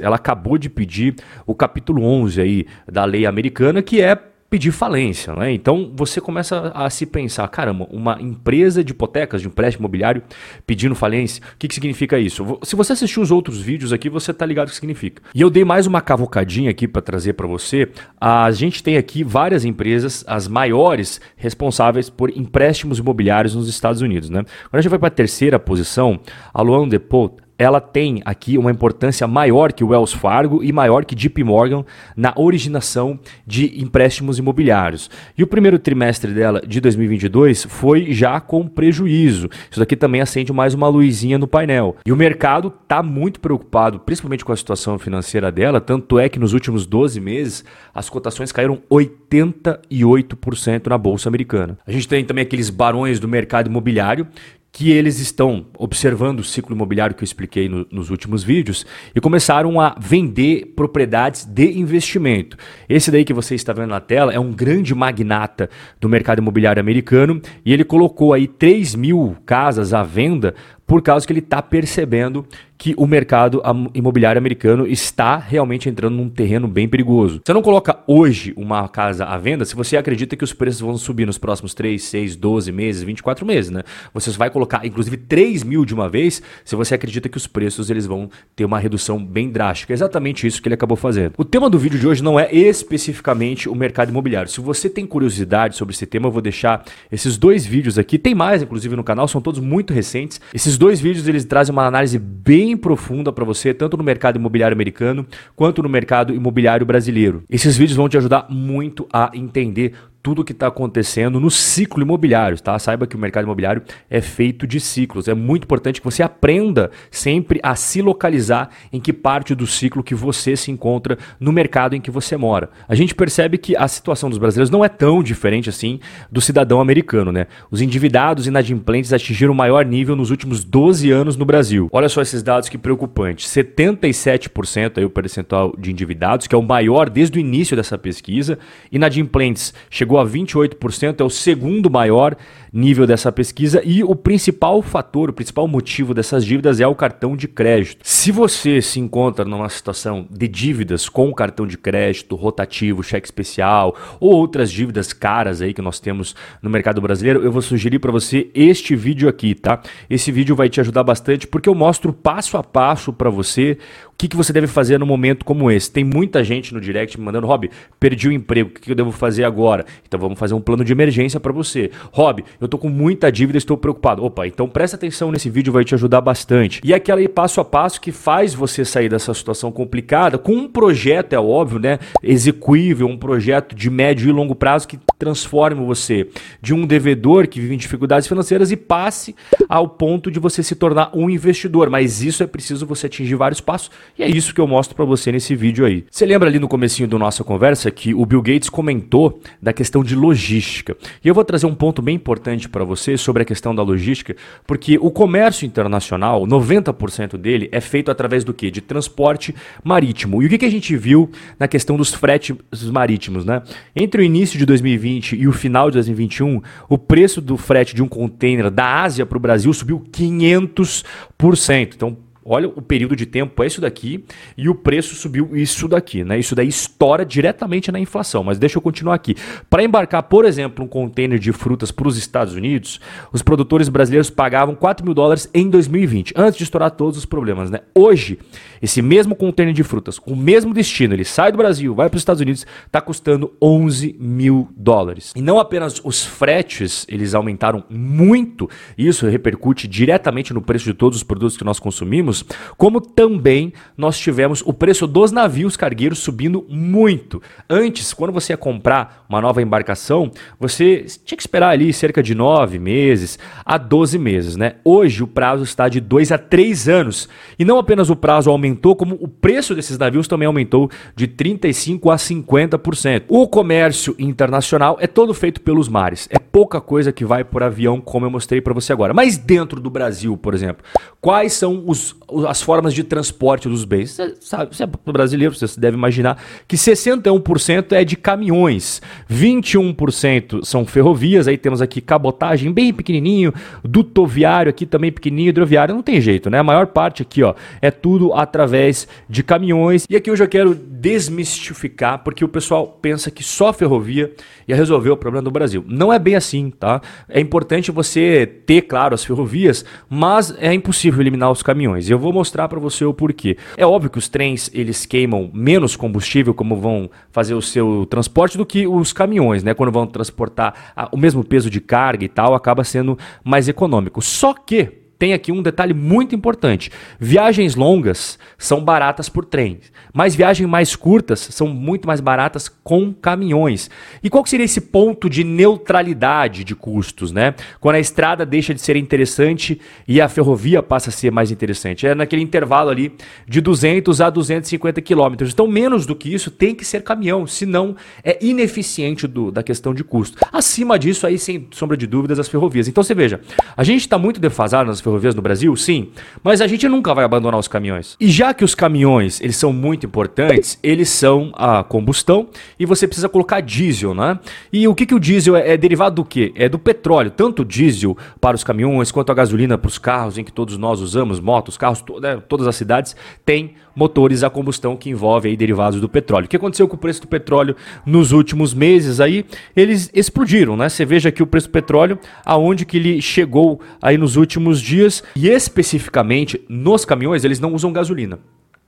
ela 0.00 0.16
acabou 0.16 0.58
de 0.58 0.68
pedir 0.68 1.14
o 1.46 1.54
capítulo 1.54 2.02
11 2.04 2.40
aí 2.40 2.66
da 2.90 3.04
lei 3.04 3.26
americana 3.26 3.82
que 3.82 4.00
é 4.00 4.18
pedir 4.54 4.70
falência. 4.70 5.34
Né? 5.34 5.52
Então 5.52 5.90
você 5.92 6.20
começa 6.20 6.70
a 6.74 6.88
se 6.88 7.04
pensar: 7.06 7.48
caramba, 7.48 7.88
uma 7.90 8.22
empresa 8.22 8.84
de 8.84 8.92
hipotecas, 8.92 9.40
de 9.40 9.48
empréstimo 9.48 9.82
imobiliário 9.82 10.22
pedindo 10.64 10.94
falência, 10.94 11.42
o 11.54 11.58
que, 11.58 11.66
que 11.66 11.74
significa 11.74 12.16
isso? 12.20 12.60
Se 12.62 12.76
você 12.76 12.92
assistiu 12.92 13.20
os 13.20 13.32
outros 13.32 13.60
vídeos 13.60 13.92
aqui, 13.92 14.08
você 14.08 14.32
tá 14.32 14.46
ligado 14.46 14.68
o 14.68 14.70
que 14.70 14.76
significa. 14.76 15.20
E 15.34 15.40
eu 15.40 15.50
dei 15.50 15.64
mais 15.64 15.88
uma 15.88 16.00
cavocadinha 16.00 16.70
aqui 16.70 16.86
para 16.86 17.02
trazer 17.02 17.32
para 17.32 17.48
você. 17.48 17.88
A 18.20 18.48
gente 18.52 18.80
tem 18.80 18.96
aqui 18.96 19.24
várias 19.24 19.64
empresas, 19.64 20.24
as 20.24 20.46
maiores 20.46 21.20
responsáveis 21.36 22.08
por 22.08 22.30
empréstimos 22.30 23.00
imobiliários 23.00 23.56
nos 23.56 23.68
Estados 23.68 24.02
Unidos. 24.02 24.30
Né? 24.30 24.44
Quando 24.70 24.78
a 24.78 24.80
gente 24.80 24.90
vai 24.90 25.00
para 25.00 25.08
a 25.08 25.10
terceira 25.10 25.58
posição, 25.58 26.20
a 26.52 26.62
Loan 26.62 26.86
Depot 26.86 27.43
ela 27.58 27.80
tem 27.80 28.20
aqui 28.24 28.58
uma 28.58 28.70
importância 28.70 29.26
maior 29.26 29.72
que 29.72 29.84
o 29.84 29.88
Wells 29.88 30.12
Fargo 30.12 30.62
e 30.62 30.72
maior 30.72 31.04
que 31.04 31.14
JP 31.14 31.44
Morgan 31.44 31.84
na 32.16 32.32
originação 32.36 33.18
de 33.46 33.80
empréstimos 33.80 34.38
imobiliários. 34.38 35.10
E 35.36 35.42
o 35.42 35.46
primeiro 35.46 35.78
trimestre 35.78 36.32
dela 36.32 36.60
de 36.66 36.80
2022 36.80 37.64
foi 37.64 38.12
já 38.12 38.40
com 38.40 38.66
prejuízo. 38.66 39.48
Isso 39.70 39.80
daqui 39.80 39.96
também 39.96 40.20
acende 40.20 40.52
mais 40.52 40.74
uma 40.74 40.88
luzinha 40.88 41.38
no 41.38 41.46
painel. 41.46 41.96
E 42.04 42.12
o 42.12 42.16
mercado 42.16 42.72
está 42.82 43.02
muito 43.02 43.40
preocupado, 43.40 44.00
principalmente 44.00 44.44
com 44.44 44.52
a 44.52 44.56
situação 44.56 44.98
financeira 44.98 45.52
dela, 45.52 45.80
tanto 45.80 46.18
é 46.18 46.28
que 46.28 46.38
nos 46.38 46.52
últimos 46.52 46.86
12 46.86 47.20
meses 47.20 47.64
as 47.94 48.10
cotações 48.10 48.50
caíram 48.52 48.82
88% 48.90 50.86
na 50.88 50.98
bolsa 50.98 51.28
americana. 51.28 51.78
A 51.86 51.92
gente 51.92 52.08
tem 52.08 52.24
também 52.24 52.42
aqueles 52.42 52.70
barões 52.70 53.20
do 53.20 53.28
mercado 53.28 53.68
imobiliário 53.68 54.26
que 54.74 54.90
eles 54.90 55.20
estão 55.20 55.66
observando 55.78 56.40
o 56.40 56.44
ciclo 56.44 56.74
imobiliário 56.74 57.14
que 57.14 57.22
eu 57.22 57.24
expliquei 57.24 57.68
no, 57.68 57.86
nos 57.92 58.10
últimos 58.10 58.42
vídeos 58.42 58.84
e 59.14 59.20
começaram 59.20 59.80
a 59.80 59.94
vender 60.00 60.72
propriedades 60.74 61.44
de 61.44 61.78
investimento. 61.78 62.56
Esse 62.88 63.08
daí 63.08 63.24
que 63.24 63.32
você 63.32 63.54
está 63.54 63.72
vendo 63.72 63.90
na 63.90 64.00
tela 64.00 64.32
é 64.34 64.40
um 64.40 64.50
grande 64.50 64.92
magnata 64.92 65.70
do 66.00 66.08
mercado 66.08 66.40
imobiliário 66.40 66.80
americano 66.80 67.40
e 67.64 67.72
ele 67.72 67.84
colocou 67.84 68.32
aí 68.32 68.48
3 68.48 68.96
mil 68.96 69.36
casas 69.46 69.94
à 69.94 70.02
venda 70.02 70.56
por 70.84 71.00
causa 71.02 71.24
que 71.24 71.32
ele 71.32 71.38
está 71.38 71.62
percebendo 71.62 72.44
que 72.76 72.94
o 72.96 73.06
mercado 73.06 73.62
imobiliário 73.94 74.38
americano 74.38 74.86
está 74.86 75.36
realmente 75.36 75.88
entrando 75.88 76.16
num 76.16 76.28
terreno 76.28 76.68
bem 76.68 76.88
perigoso. 76.88 77.40
Você 77.44 77.52
não 77.52 77.62
coloca 77.62 77.98
hoje 78.06 78.52
uma 78.56 78.88
casa 78.88 79.24
à 79.24 79.38
venda 79.38 79.64
se 79.64 79.74
você 79.74 79.96
acredita 79.96 80.36
que 80.36 80.44
os 80.44 80.52
preços 80.52 80.80
vão 80.80 80.96
subir 80.96 81.26
nos 81.26 81.38
próximos 81.38 81.74
3, 81.74 82.02
6, 82.02 82.36
12 82.36 82.72
meses, 82.72 83.02
24 83.02 83.46
meses, 83.46 83.70
né? 83.70 83.82
Você 84.12 84.30
vai 84.32 84.50
colocar, 84.50 84.84
inclusive, 84.84 85.16
3 85.16 85.62
mil 85.62 85.84
de 85.84 85.94
uma 85.94 86.08
vez 86.08 86.42
se 86.64 86.74
você 86.74 86.94
acredita 86.94 87.28
que 87.28 87.36
os 87.36 87.46
preços 87.46 87.90
eles 87.90 88.06
vão 88.06 88.28
ter 88.54 88.64
uma 88.64 88.78
redução 88.78 89.24
bem 89.24 89.50
drástica. 89.50 89.92
É 89.92 89.94
exatamente 89.94 90.46
isso 90.46 90.60
que 90.60 90.68
ele 90.68 90.74
acabou 90.74 90.96
fazendo. 90.96 91.34
O 91.38 91.44
tema 91.44 91.70
do 91.70 91.78
vídeo 91.78 91.98
de 91.98 92.06
hoje 92.06 92.22
não 92.22 92.38
é 92.38 92.52
especificamente 92.52 93.68
o 93.68 93.74
mercado 93.74 94.10
imobiliário. 94.10 94.50
Se 94.50 94.60
você 94.60 94.88
tem 94.88 95.06
curiosidade 95.06 95.76
sobre 95.76 95.94
esse 95.94 96.06
tema, 96.06 96.28
eu 96.28 96.32
vou 96.32 96.42
deixar 96.42 96.84
esses 97.10 97.36
dois 97.36 97.64
vídeos 97.64 97.98
aqui. 97.98 98.18
Tem 98.18 98.34
mais, 98.34 98.62
inclusive, 98.62 98.96
no 98.96 99.04
canal, 99.04 99.28
são 99.28 99.40
todos 99.40 99.60
muito 99.60 99.92
recentes. 99.92 100.40
Esses 100.52 100.76
dois 100.76 101.00
vídeos 101.00 101.28
eles 101.28 101.44
trazem 101.44 101.72
uma 101.72 101.86
análise 101.86 102.18
bem 102.18 102.63
profunda 102.74 103.30
para 103.30 103.44
você, 103.44 103.74
tanto 103.74 103.98
no 103.98 104.02
mercado 104.02 104.36
imobiliário 104.38 104.74
americano 104.74 105.26
quanto 105.54 105.82
no 105.82 105.88
mercado 105.88 106.32
imobiliário 106.32 106.86
brasileiro. 106.86 107.42
Esses 107.50 107.76
vídeos 107.76 107.96
vão 107.96 108.08
te 108.08 108.16
ajudar 108.16 108.46
muito 108.48 109.06
a 109.12 109.30
entender 109.34 109.92
tudo 110.24 110.40
o 110.40 110.44
que 110.44 110.52
está 110.52 110.68
acontecendo 110.68 111.38
no 111.38 111.50
ciclo 111.50 112.02
imobiliário, 112.02 112.58
tá? 112.58 112.78
Saiba 112.78 113.06
que 113.06 113.14
o 113.14 113.18
mercado 113.18 113.44
imobiliário 113.44 113.82
é 114.08 114.22
feito 114.22 114.66
de 114.66 114.80
ciclos. 114.80 115.28
É 115.28 115.34
muito 115.34 115.64
importante 115.64 116.00
que 116.00 116.04
você 116.04 116.22
aprenda 116.22 116.90
sempre 117.10 117.60
a 117.62 117.76
se 117.76 118.00
localizar 118.00 118.70
em 118.90 118.98
que 118.98 119.12
parte 119.12 119.54
do 119.54 119.66
ciclo 119.66 120.02
que 120.02 120.14
você 120.14 120.56
se 120.56 120.70
encontra 120.70 121.18
no 121.38 121.52
mercado 121.52 121.94
em 121.94 122.00
que 122.00 122.10
você 122.10 122.38
mora. 122.38 122.70
A 122.88 122.94
gente 122.94 123.14
percebe 123.14 123.58
que 123.58 123.76
a 123.76 123.86
situação 123.86 124.30
dos 124.30 124.38
brasileiros 124.38 124.70
não 124.70 124.82
é 124.82 124.88
tão 124.88 125.22
diferente 125.22 125.68
assim 125.68 126.00
do 126.32 126.40
cidadão 126.40 126.80
americano, 126.80 127.30
né? 127.30 127.46
Os 127.70 127.82
endividados 127.82 128.46
inadimplentes 128.46 129.12
atingiram 129.12 129.52
o 129.52 129.56
maior 129.56 129.84
nível 129.84 130.16
nos 130.16 130.30
últimos 130.30 130.64
12 130.64 131.10
anos 131.10 131.36
no 131.36 131.44
Brasil. 131.44 131.90
Olha 131.92 132.08
só 132.08 132.22
esses 132.22 132.42
dados 132.42 132.70
que 132.70 132.78
preocupantes. 132.78 133.52
77% 133.52 134.96
aí 134.96 135.04
o 135.04 135.10
percentual 135.10 135.74
de 135.78 135.90
endividados, 135.90 136.46
que 136.46 136.54
é 136.54 136.58
o 136.58 136.62
maior 136.62 137.10
desde 137.10 137.38
o 137.38 137.40
início 137.40 137.76
dessa 137.76 137.98
pesquisa, 137.98 138.58
inadimplentes 138.90 139.74
chegou 139.90 140.13
chegou 140.14 140.20
a 140.20 140.26
28%, 140.26 141.20
é 141.20 141.24
o 141.24 141.30
segundo 141.30 141.90
maior 141.90 142.36
nível 142.72 143.06
dessa 143.06 143.30
pesquisa 143.30 143.80
e 143.84 144.02
o 144.02 144.16
principal 144.16 144.82
fator, 144.82 145.30
o 145.30 145.32
principal 145.32 145.68
motivo 145.68 146.12
dessas 146.12 146.44
dívidas 146.44 146.80
é 146.80 146.86
o 146.86 146.94
cartão 146.94 147.36
de 147.36 147.46
crédito. 147.46 148.00
Se 148.02 148.32
você 148.32 148.82
se 148.82 148.98
encontra 148.98 149.44
numa 149.44 149.68
situação 149.68 150.26
de 150.28 150.48
dívidas 150.48 151.08
com 151.08 151.32
cartão 151.32 151.68
de 151.68 151.78
crédito, 151.78 152.34
rotativo, 152.34 153.02
cheque 153.02 153.28
especial 153.28 153.94
ou 154.18 154.32
outras 154.32 154.72
dívidas 154.72 155.12
caras 155.12 155.62
aí 155.62 155.72
que 155.72 155.80
nós 155.80 156.00
temos 156.00 156.34
no 156.60 156.68
mercado 156.68 157.00
brasileiro, 157.00 157.44
eu 157.44 157.52
vou 157.52 157.62
sugerir 157.62 158.00
para 158.00 158.10
você 158.10 158.50
este 158.54 158.96
vídeo 158.96 159.28
aqui, 159.28 159.54
tá? 159.54 159.80
Esse 160.10 160.32
vídeo 160.32 160.56
vai 160.56 160.68
te 160.68 160.80
ajudar 160.80 161.04
bastante 161.04 161.46
porque 161.46 161.68
eu 161.68 161.74
mostro 161.76 162.12
passo 162.12 162.56
a 162.56 162.62
passo 162.62 163.12
para 163.12 163.30
você 163.30 163.78
o 164.14 164.16
que, 164.16 164.28
que 164.28 164.36
você 164.36 164.52
deve 164.52 164.68
fazer 164.68 164.98
num 164.98 165.06
momento 165.06 165.44
como 165.44 165.70
esse. 165.70 165.90
Tem 165.90 166.04
muita 166.04 166.42
gente 166.42 166.72
no 166.72 166.80
direct 166.80 167.18
me 167.18 167.24
mandando, 167.24 167.48
Rob, 167.48 167.68
perdi 167.98 168.28
o 168.28 168.32
emprego, 168.32 168.70
o 168.70 168.72
que, 168.72 168.80
que 168.80 168.90
eu 168.92 168.96
devo 168.96 169.10
fazer 169.10 169.42
agora? 169.44 169.84
Então 170.06 170.20
vamos 170.20 170.38
fazer 170.38 170.54
um 170.54 170.60
plano 170.60 170.84
de 170.84 170.92
emergência 170.92 171.40
para 171.40 171.52
você. 171.52 171.90
Rob, 172.12 172.44
eu 172.60 172.68
tô 172.68 172.78
com 172.78 172.88
muita 172.88 173.30
dívida, 173.30 173.58
estou 173.58 173.76
preocupado. 173.76 174.24
Opa, 174.24 174.46
então 174.46 174.68
presta 174.68 174.96
atenção 174.96 175.30
nesse 175.30 175.50
vídeo, 175.50 175.72
vai 175.72 175.84
te 175.84 175.94
ajudar 175.94 176.20
bastante. 176.20 176.80
E 176.84 176.94
aquela 176.94 177.20
aí 177.20 177.28
passo 177.28 177.60
a 177.60 177.64
passo 177.64 178.00
que 178.00 178.12
faz 178.12 178.54
você 178.54 178.84
sair 178.84 179.08
dessa 179.08 179.32
situação 179.34 179.72
complicada 179.72 180.38
com 180.38 180.52
um 180.52 180.68
projeto, 180.68 181.32
é 181.32 181.38
óbvio, 181.38 181.78
né? 181.78 181.98
Execuível, 182.22 183.06
um 183.06 183.16
projeto 183.16 183.74
de 183.74 183.90
médio 183.90 184.28
e 184.28 184.32
longo 184.32 184.54
prazo 184.54 184.86
que 184.86 184.98
transforme 185.18 185.84
você 185.84 186.28
de 186.60 186.74
um 186.74 186.86
devedor 186.86 187.48
que 187.48 187.60
vive 187.60 187.74
em 187.74 187.78
dificuldades 187.78 188.28
financeiras 188.28 188.70
e 188.70 188.76
passe 188.76 189.34
ao 189.68 189.88
ponto 189.88 190.30
de 190.30 190.38
você 190.38 190.62
se 190.62 190.74
tornar 190.74 191.10
um 191.14 191.30
investidor. 191.30 191.90
Mas 191.90 192.22
isso 192.22 192.42
é 192.42 192.46
preciso 192.46 192.86
você 192.86 193.06
atingir 193.06 193.34
vários 193.34 193.60
passos 193.60 193.90
e 194.18 194.22
é 194.22 194.28
isso 194.28 194.54
que 194.54 194.60
eu 194.60 194.66
mostro 194.66 194.94
para 194.94 195.04
você 195.04 195.32
nesse 195.32 195.54
vídeo 195.54 195.84
aí. 195.84 196.04
Você 196.10 196.26
lembra 196.26 196.48
ali 196.48 196.58
no 196.58 196.68
comecinho 196.68 197.08
da 197.08 197.18
nossa 197.18 197.42
conversa 197.44 197.90
que 197.90 198.14
o 198.14 198.24
Bill 198.26 198.42
Gates 198.42 198.68
comentou 198.68 199.40
da 199.60 199.72
questão 199.72 199.93
de 200.02 200.16
logística. 200.16 200.96
E 201.22 201.28
eu 201.28 201.34
vou 201.34 201.44
trazer 201.44 201.66
um 201.66 201.74
ponto 201.74 202.00
bem 202.00 202.16
importante 202.16 202.68
para 202.68 202.84
você 202.84 203.16
sobre 203.16 203.42
a 203.42 203.44
questão 203.44 203.74
da 203.74 203.82
logística, 203.82 204.34
porque 204.66 204.98
o 205.00 205.10
comércio 205.10 205.66
internacional, 205.66 206.46
90% 206.46 207.36
dele 207.36 207.68
é 207.70 207.80
feito 207.80 208.10
através 208.10 208.44
do 208.44 208.54
que? 208.54 208.70
De 208.70 208.80
transporte 208.80 209.54
marítimo. 209.82 210.42
E 210.42 210.46
o 210.46 210.48
que, 210.48 210.58
que 210.58 210.64
a 210.64 210.70
gente 210.70 210.96
viu 210.96 211.30
na 211.58 211.68
questão 211.68 211.96
dos 211.96 212.12
fretes 212.12 212.56
marítimos, 212.90 213.44
né? 213.44 213.62
Entre 213.94 214.22
o 214.22 214.24
início 214.24 214.58
de 214.58 214.66
2020 214.66 215.36
e 215.36 215.46
o 215.46 215.52
final 215.52 215.90
de 215.90 215.94
2021, 215.94 216.60
o 216.88 216.98
preço 216.98 217.40
do 217.40 217.56
frete 217.56 217.94
de 217.94 218.02
um 218.02 218.08
container 218.08 218.70
da 218.70 219.02
Ásia 219.02 219.26
para 219.26 219.38
o 219.38 219.40
Brasil 219.40 219.72
subiu 219.72 220.02
500%. 220.10 221.94
Então, 221.94 222.23
Olha 222.44 222.68
o 222.68 222.82
período 222.82 223.16
de 223.16 223.24
tempo, 223.24 223.62
é 223.62 223.66
isso 223.66 223.80
daqui, 223.80 224.24
e 224.56 224.68
o 224.68 224.74
preço 224.74 225.14
subiu 225.14 225.56
isso 225.56 225.88
daqui, 225.88 226.22
né? 226.22 226.38
Isso 226.38 226.54
daí 226.54 226.68
estoura 226.68 227.24
diretamente 227.24 227.90
na 227.90 227.98
inflação. 227.98 228.44
Mas 228.44 228.58
deixa 228.58 228.76
eu 228.76 228.82
continuar 228.82 229.14
aqui. 229.14 229.34
Para 229.70 229.82
embarcar, 229.82 230.24
por 230.24 230.44
exemplo, 230.44 230.84
um 230.84 230.88
container 230.88 231.38
de 231.38 231.52
frutas 231.52 231.90
para 231.90 232.06
os 232.06 232.18
Estados 232.18 232.54
Unidos, 232.54 233.00
os 233.32 233.42
produtores 233.42 233.88
brasileiros 233.88 234.28
pagavam 234.28 234.74
4 234.74 235.04
mil 235.04 235.14
dólares 235.14 235.48
em 235.54 235.70
2020, 235.70 236.34
antes 236.36 236.58
de 236.58 236.64
estourar 236.64 236.90
todos 236.90 237.16
os 237.16 237.24
problemas, 237.24 237.70
né? 237.70 237.80
Hoje, 237.94 238.38
esse 238.82 239.00
mesmo 239.00 239.34
container 239.34 239.72
de 239.72 239.82
frutas, 239.82 240.18
com 240.18 240.32
o 240.32 240.36
mesmo 240.36 240.74
destino, 240.74 241.14
ele 241.14 241.24
sai 241.24 241.50
do 241.50 241.58
Brasil, 241.58 241.94
vai 241.94 242.10
para 242.10 242.16
os 242.16 242.20
Estados 242.20 242.40
Unidos, 242.42 242.66
está 242.86 243.00
custando 243.00 243.52
11 243.62 244.16
mil 244.18 244.68
dólares. 244.76 245.32
E 245.34 245.40
não 245.40 245.58
apenas 245.58 246.00
os 246.04 246.24
fretes, 246.24 247.06
eles 247.08 247.34
aumentaram 247.34 247.84
muito, 247.88 248.68
isso 248.98 249.26
repercute 249.26 249.88
diretamente 249.88 250.52
no 250.52 250.60
preço 250.60 250.84
de 250.84 250.94
todos 250.94 251.16
os 251.18 251.22
produtos 251.22 251.56
que 251.56 251.64
nós 251.64 251.78
consumimos 251.78 252.33
como 252.76 253.00
também 253.00 253.72
nós 253.96 254.18
tivemos 254.18 254.62
o 254.64 254.72
preço 254.72 255.06
dos 255.06 255.30
navios 255.30 255.76
cargueiros 255.76 256.18
subindo 256.18 256.64
muito. 256.68 257.42
Antes, 257.68 258.12
quando 258.12 258.32
você 258.32 258.52
ia 258.52 258.56
comprar 258.56 259.24
uma 259.28 259.40
nova 259.40 259.60
embarcação, 259.60 260.30
você 260.58 261.06
tinha 261.24 261.36
que 261.36 261.42
esperar 261.42 261.70
ali 261.70 261.92
cerca 261.92 262.22
de 262.22 262.34
9 262.34 262.78
meses 262.78 263.38
a 263.64 263.76
12 263.76 264.18
meses, 264.18 264.56
né? 264.56 264.76
Hoje 264.84 265.22
o 265.22 265.26
prazo 265.26 265.64
está 265.64 265.88
de 265.88 266.00
2 266.00 266.32
a 266.32 266.38
3 266.38 266.88
anos. 266.88 267.28
E 267.58 267.64
não 267.64 267.78
apenas 267.78 268.10
o 268.10 268.16
prazo 268.16 268.50
aumentou, 268.50 268.96
como 268.96 269.16
o 269.20 269.28
preço 269.28 269.74
desses 269.74 269.98
navios 269.98 270.28
também 270.28 270.46
aumentou 270.46 270.90
de 271.14 271.26
35 271.26 272.10
a 272.10 272.16
50%. 272.16 273.24
O 273.28 273.48
comércio 273.48 274.14
internacional 274.18 274.96
é 275.00 275.06
todo 275.06 275.34
feito 275.34 275.60
pelos 275.60 275.88
mares. 275.88 276.28
É 276.30 276.38
pouca 276.38 276.80
coisa 276.80 277.12
que 277.12 277.24
vai 277.24 277.44
por 277.44 277.62
avião, 277.62 278.00
como 278.00 278.26
eu 278.26 278.30
mostrei 278.30 278.60
para 278.60 278.74
você 278.74 278.92
agora. 278.92 279.12
Mas 279.12 279.36
dentro 279.36 279.80
do 279.80 279.90
Brasil, 279.90 280.36
por 280.36 280.54
exemplo, 280.54 280.84
quais 281.20 281.52
são 281.52 281.84
os, 281.86 282.14
as 282.46 282.62
formas 282.62 282.94
de 282.94 283.04
transporte 283.04 283.68
dos 283.68 283.84
bens? 283.84 284.12
Você, 284.12 284.34
sabe, 284.40 284.74
você 284.74 284.84
é 284.84 284.88
brasileiro, 285.12 285.54
você 285.54 285.78
deve 285.78 285.96
imaginar 285.96 286.42
que 286.66 286.76
61% 286.76 287.92
é 287.92 288.04
de 288.04 288.16
caminhões, 288.16 289.00
21% 289.30 290.64
são 290.64 290.86
ferrovias, 290.86 291.48
aí 291.48 291.58
temos 291.58 291.82
aqui 291.82 292.00
cabotagem 292.00 292.72
bem 292.72 292.92
pequenininho, 292.92 293.52
dutoviário 293.82 294.70
aqui 294.70 294.86
também 294.86 295.12
pequenininho, 295.12 295.50
hidroviário, 295.50 295.94
não 295.94 296.02
tem 296.02 296.20
jeito, 296.20 296.50
né? 296.50 296.58
A 296.58 296.64
maior 296.64 296.88
parte 296.88 297.22
aqui, 297.22 297.42
ó, 297.42 297.54
é 297.80 297.90
tudo 297.90 298.32
através 298.32 299.06
de 299.28 299.42
caminhões. 299.42 300.06
E 300.08 300.16
aqui 300.16 300.30
eu 300.30 300.48
quero 300.48 300.74
desmistificar, 300.74 302.22
porque 302.22 302.44
o 302.44 302.48
pessoal 302.48 302.86
pensa 302.86 303.30
que 303.30 303.42
só 303.42 303.72
ferrovia 303.72 304.32
ia 304.66 304.76
resolver 304.76 305.10
o 305.10 305.16
problema 305.16 305.42
do 305.42 305.50
Brasil. 305.50 305.84
Não 305.86 306.12
é 306.12 306.18
bem 306.18 306.34
assim, 306.34 306.70
tá? 306.70 307.00
É 307.28 307.40
importante 307.40 307.90
você 307.90 308.46
ter, 308.46 308.82
claro, 308.82 309.14
as 309.14 309.24
ferrovias, 309.24 309.84
mas 310.08 310.54
é 310.58 310.72
impossível 310.72 311.20
eliminar 311.20 311.50
os 311.50 311.62
caminhões. 311.62 312.08
Eu 312.14 312.18
vou 312.18 312.32
mostrar 312.32 312.68
para 312.68 312.78
você 312.78 313.04
o 313.04 313.12
porquê. 313.12 313.56
É 313.76 313.84
óbvio 313.84 314.08
que 314.08 314.18
os 314.18 314.28
trens, 314.28 314.70
eles 314.72 315.04
queimam 315.04 315.50
menos 315.52 315.96
combustível, 315.96 316.54
como 316.54 316.76
vão 316.76 317.10
fazer 317.32 317.54
o 317.54 317.60
seu 317.60 318.06
transporte, 318.06 318.56
do 318.56 318.64
que 318.64 318.86
os 318.86 319.12
caminhões, 319.12 319.64
né? 319.64 319.74
Quando 319.74 319.90
vão 319.90 320.06
transportar 320.06 321.08
o 321.10 321.16
mesmo 321.16 321.42
peso 321.42 321.68
de 321.68 321.80
carga 321.80 322.24
e 322.24 322.28
tal, 322.28 322.54
acaba 322.54 322.84
sendo 322.84 323.18
mais 323.42 323.68
econômico. 323.68 324.22
Só 324.22 324.54
que 324.54 325.03
tem 325.24 325.32
aqui 325.32 325.50
um 325.50 325.62
detalhe 325.62 325.94
muito 325.94 326.34
importante. 326.34 326.90
Viagens 327.18 327.74
longas 327.74 328.38
são 328.58 328.84
baratas 328.84 329.26
por 329.26 329.46
trem, 329.46 329.80
mas 330.12 330.34
viagens 330.34 330.68
mais 330.68 330.94
curtas 330.94 331.40
são 331.50 331.66
muito 331.66 332.06
mais 332.06 332.20
baratas 332.20 332.68
com 332.68 333.10
caminhões. 333.10 333.88
E 334.22 334.28
qual 334.28 334.44
seria 334.44 334.66
esse 334.66 334.82
ponto 334.82 335.30
de 335.30 335.42
neutralidade 335.42 336.62
de 336.62 336.74
custos, 336.74 337.32
né? 337.32 337.54
Quando 337.80 337.96
a 337.96 338.00
estrada 338.00 338.44
deixa 338.44 338.74
de 338.74 338.82
ser 338.82 338.96
interessante 338.96 339.80
e 340.06 340.20
a 340.20 340.28
ferrovia 340.28 340.82
passa 340.82 341.08
a 341.08 341.12
ser 341.12 341.32
mais 341.32 341.50
interessante. 341.50 342.06
É 342.06 342.14
naquele 342.14 342.42
intervalo 342.42 342.90
ali 342.90 343.10
de 343.48 343.62
200 343.62 344.20
a 344.20 344.28
250 344.28 345.00
quilômetros. 345.00 345.54
Então, 345.54 345.66
menos 345.66 346.04
do 346.04 346.14
que 346.14 346.34
isso 346.34 346.50
tem 346.50 346.74
que 346.74 346.84
ser 346.84 347.02
caminhão, 347.02 347.46
senão 347.46 347.96
é 348.22 348.38
ineficiente 348.44 349.26
do, 349.26 349.50
da 349.50 349.62
questão 349.62 349.94
de 349.94 350.04
custo. 350.04 350.36
Acima 350.52 350.98
disso, 350.98 351.26
aí, 351.26 351.38
sem 351.38 351.66
sombra 351.70 351.96
de 351.96 352.06
dúvidas, 352.06 352.38
as 352.38 352.46
ferrovias. 352.46 352.88
Então, 352.88 353.02
você 353.02 353.14
veja, 353.14 353.40
a 353.74 353.82
gente 353.82 354.00
está 354.00 354.18
muito 354.18 354.38
defasado 354.38 354.88
nas 354.88 355.00
ferrovias 355.00 355.13
ferrovias 355.14 355.34
no 355.34 355.42
Brasil? 355.42 355.74
Sim. 355.76 356.08
Mas 356.42 356.60
a 356.60 356.66
gente 356.66 356.88
nunca 356.88 357.14
vai 357.14 357.24
abandonar 357.24 357.58
os 357.58 357.68
caminhões. 357.68 358.16
E 358.20 358.28
já 358.28 358.52
que 358.52 358.64
os 358.64 358.74
caminhões, 358.74 359.40
eles 359.40 359.56
são 359.56 359.72
muito 359.72 360.06
importantes, 360.06 360.78
eles 360.82 361.08
são 361.08 361.52
a 361.54 361.82
combustão 361.82 362.48
e 362.78 362.84
você 362.84 363.06
precisa 363.06 363.28
colocar 363.28 363.60
diesel, 363.60 364.14
né? 364.14 364.38
E 364.72 364.86
o 364.88 364.94
que, 364.94 365.06
que 365.06 365.14
o 365.14 365.20
diesel 365.20 365.56
é, 365.56 365.72
é 365.72 365.76
derivado 365.76 366.16
do 366.16 366.24
quê? 366.24 366.52
É 366.54 366.68
do 366.68 366.78
petróleo. 366.78 367.30
Tanto 367.30 367.62
o 367.62 367.64
diesel 367.64 368.16
para 368.40 368.56
os 368.56 368.64
caminhões 368.64 369.10
quanto 369.10 369.30
a 369.30 369.34
gasolina 369.34 369.78
para 369.78 369.88
os 369.88 369.98
carros 369.98 370.38
em 370.38 370.44
que 370.44 370.52
todos 370.52 370.76
nós 370.76 371.00
usamos, 371.00 371.40
motos, 371.40 371.76
carros, 371.76 372.00
to 372.00 372.20
né, 372.20 372.42
todas 372.48 372.66
as 372.66 372.76
cidades 372.76 373.16
têm 373.44 373.74
motores 373.94 374.42
a 374.42 374.50
combustão 374.50 374.96
que 374.96 375.10
envolvem 375.10 375.50
aí 375.50 375.56
derivados 375.56 376.00
do 376.00 376.08
petróleo. 376.08 376.46
O 376.46 376.48
que 376.48 376.56
aconteceu 376.56 376.88
com 376.88 376.96
o 376.96 376.98
preço 376.98 377.22
do 377.22 377.28
petróleo 377.28 377.76
nos 378.04 378.32
últimos 378.32 378.74
meses 378.74 379.20
aí? 379.20 379.44
Eles 379.76 380.10
explodiram, 380.14 380.76
né? 380.76 380.88
Você 380.88 381.04
veja 381.04 381.28
aqui 381.28 381.42
o 381.42 381.46
preço 381.46 381.68
do 381.68 381.72
petróleo, 381.72 382.18
aonde 382.44 382.84
que 382.84 382.96
ele 382.96 383.20
chegou 383.20 383.80
aí 384.00 384.18
nos 384.18 384.36
últimos 384.36 384.80
dias 384.80 385.22
e 385.36 385.48
especificamente 385.48 386.60
nos 386.68 387.04
caminhões 387.04 387.44
eles 387.44 387.60
não 387.60 387.74
usam 387.74 387.92
gasolina. 387.92 388.38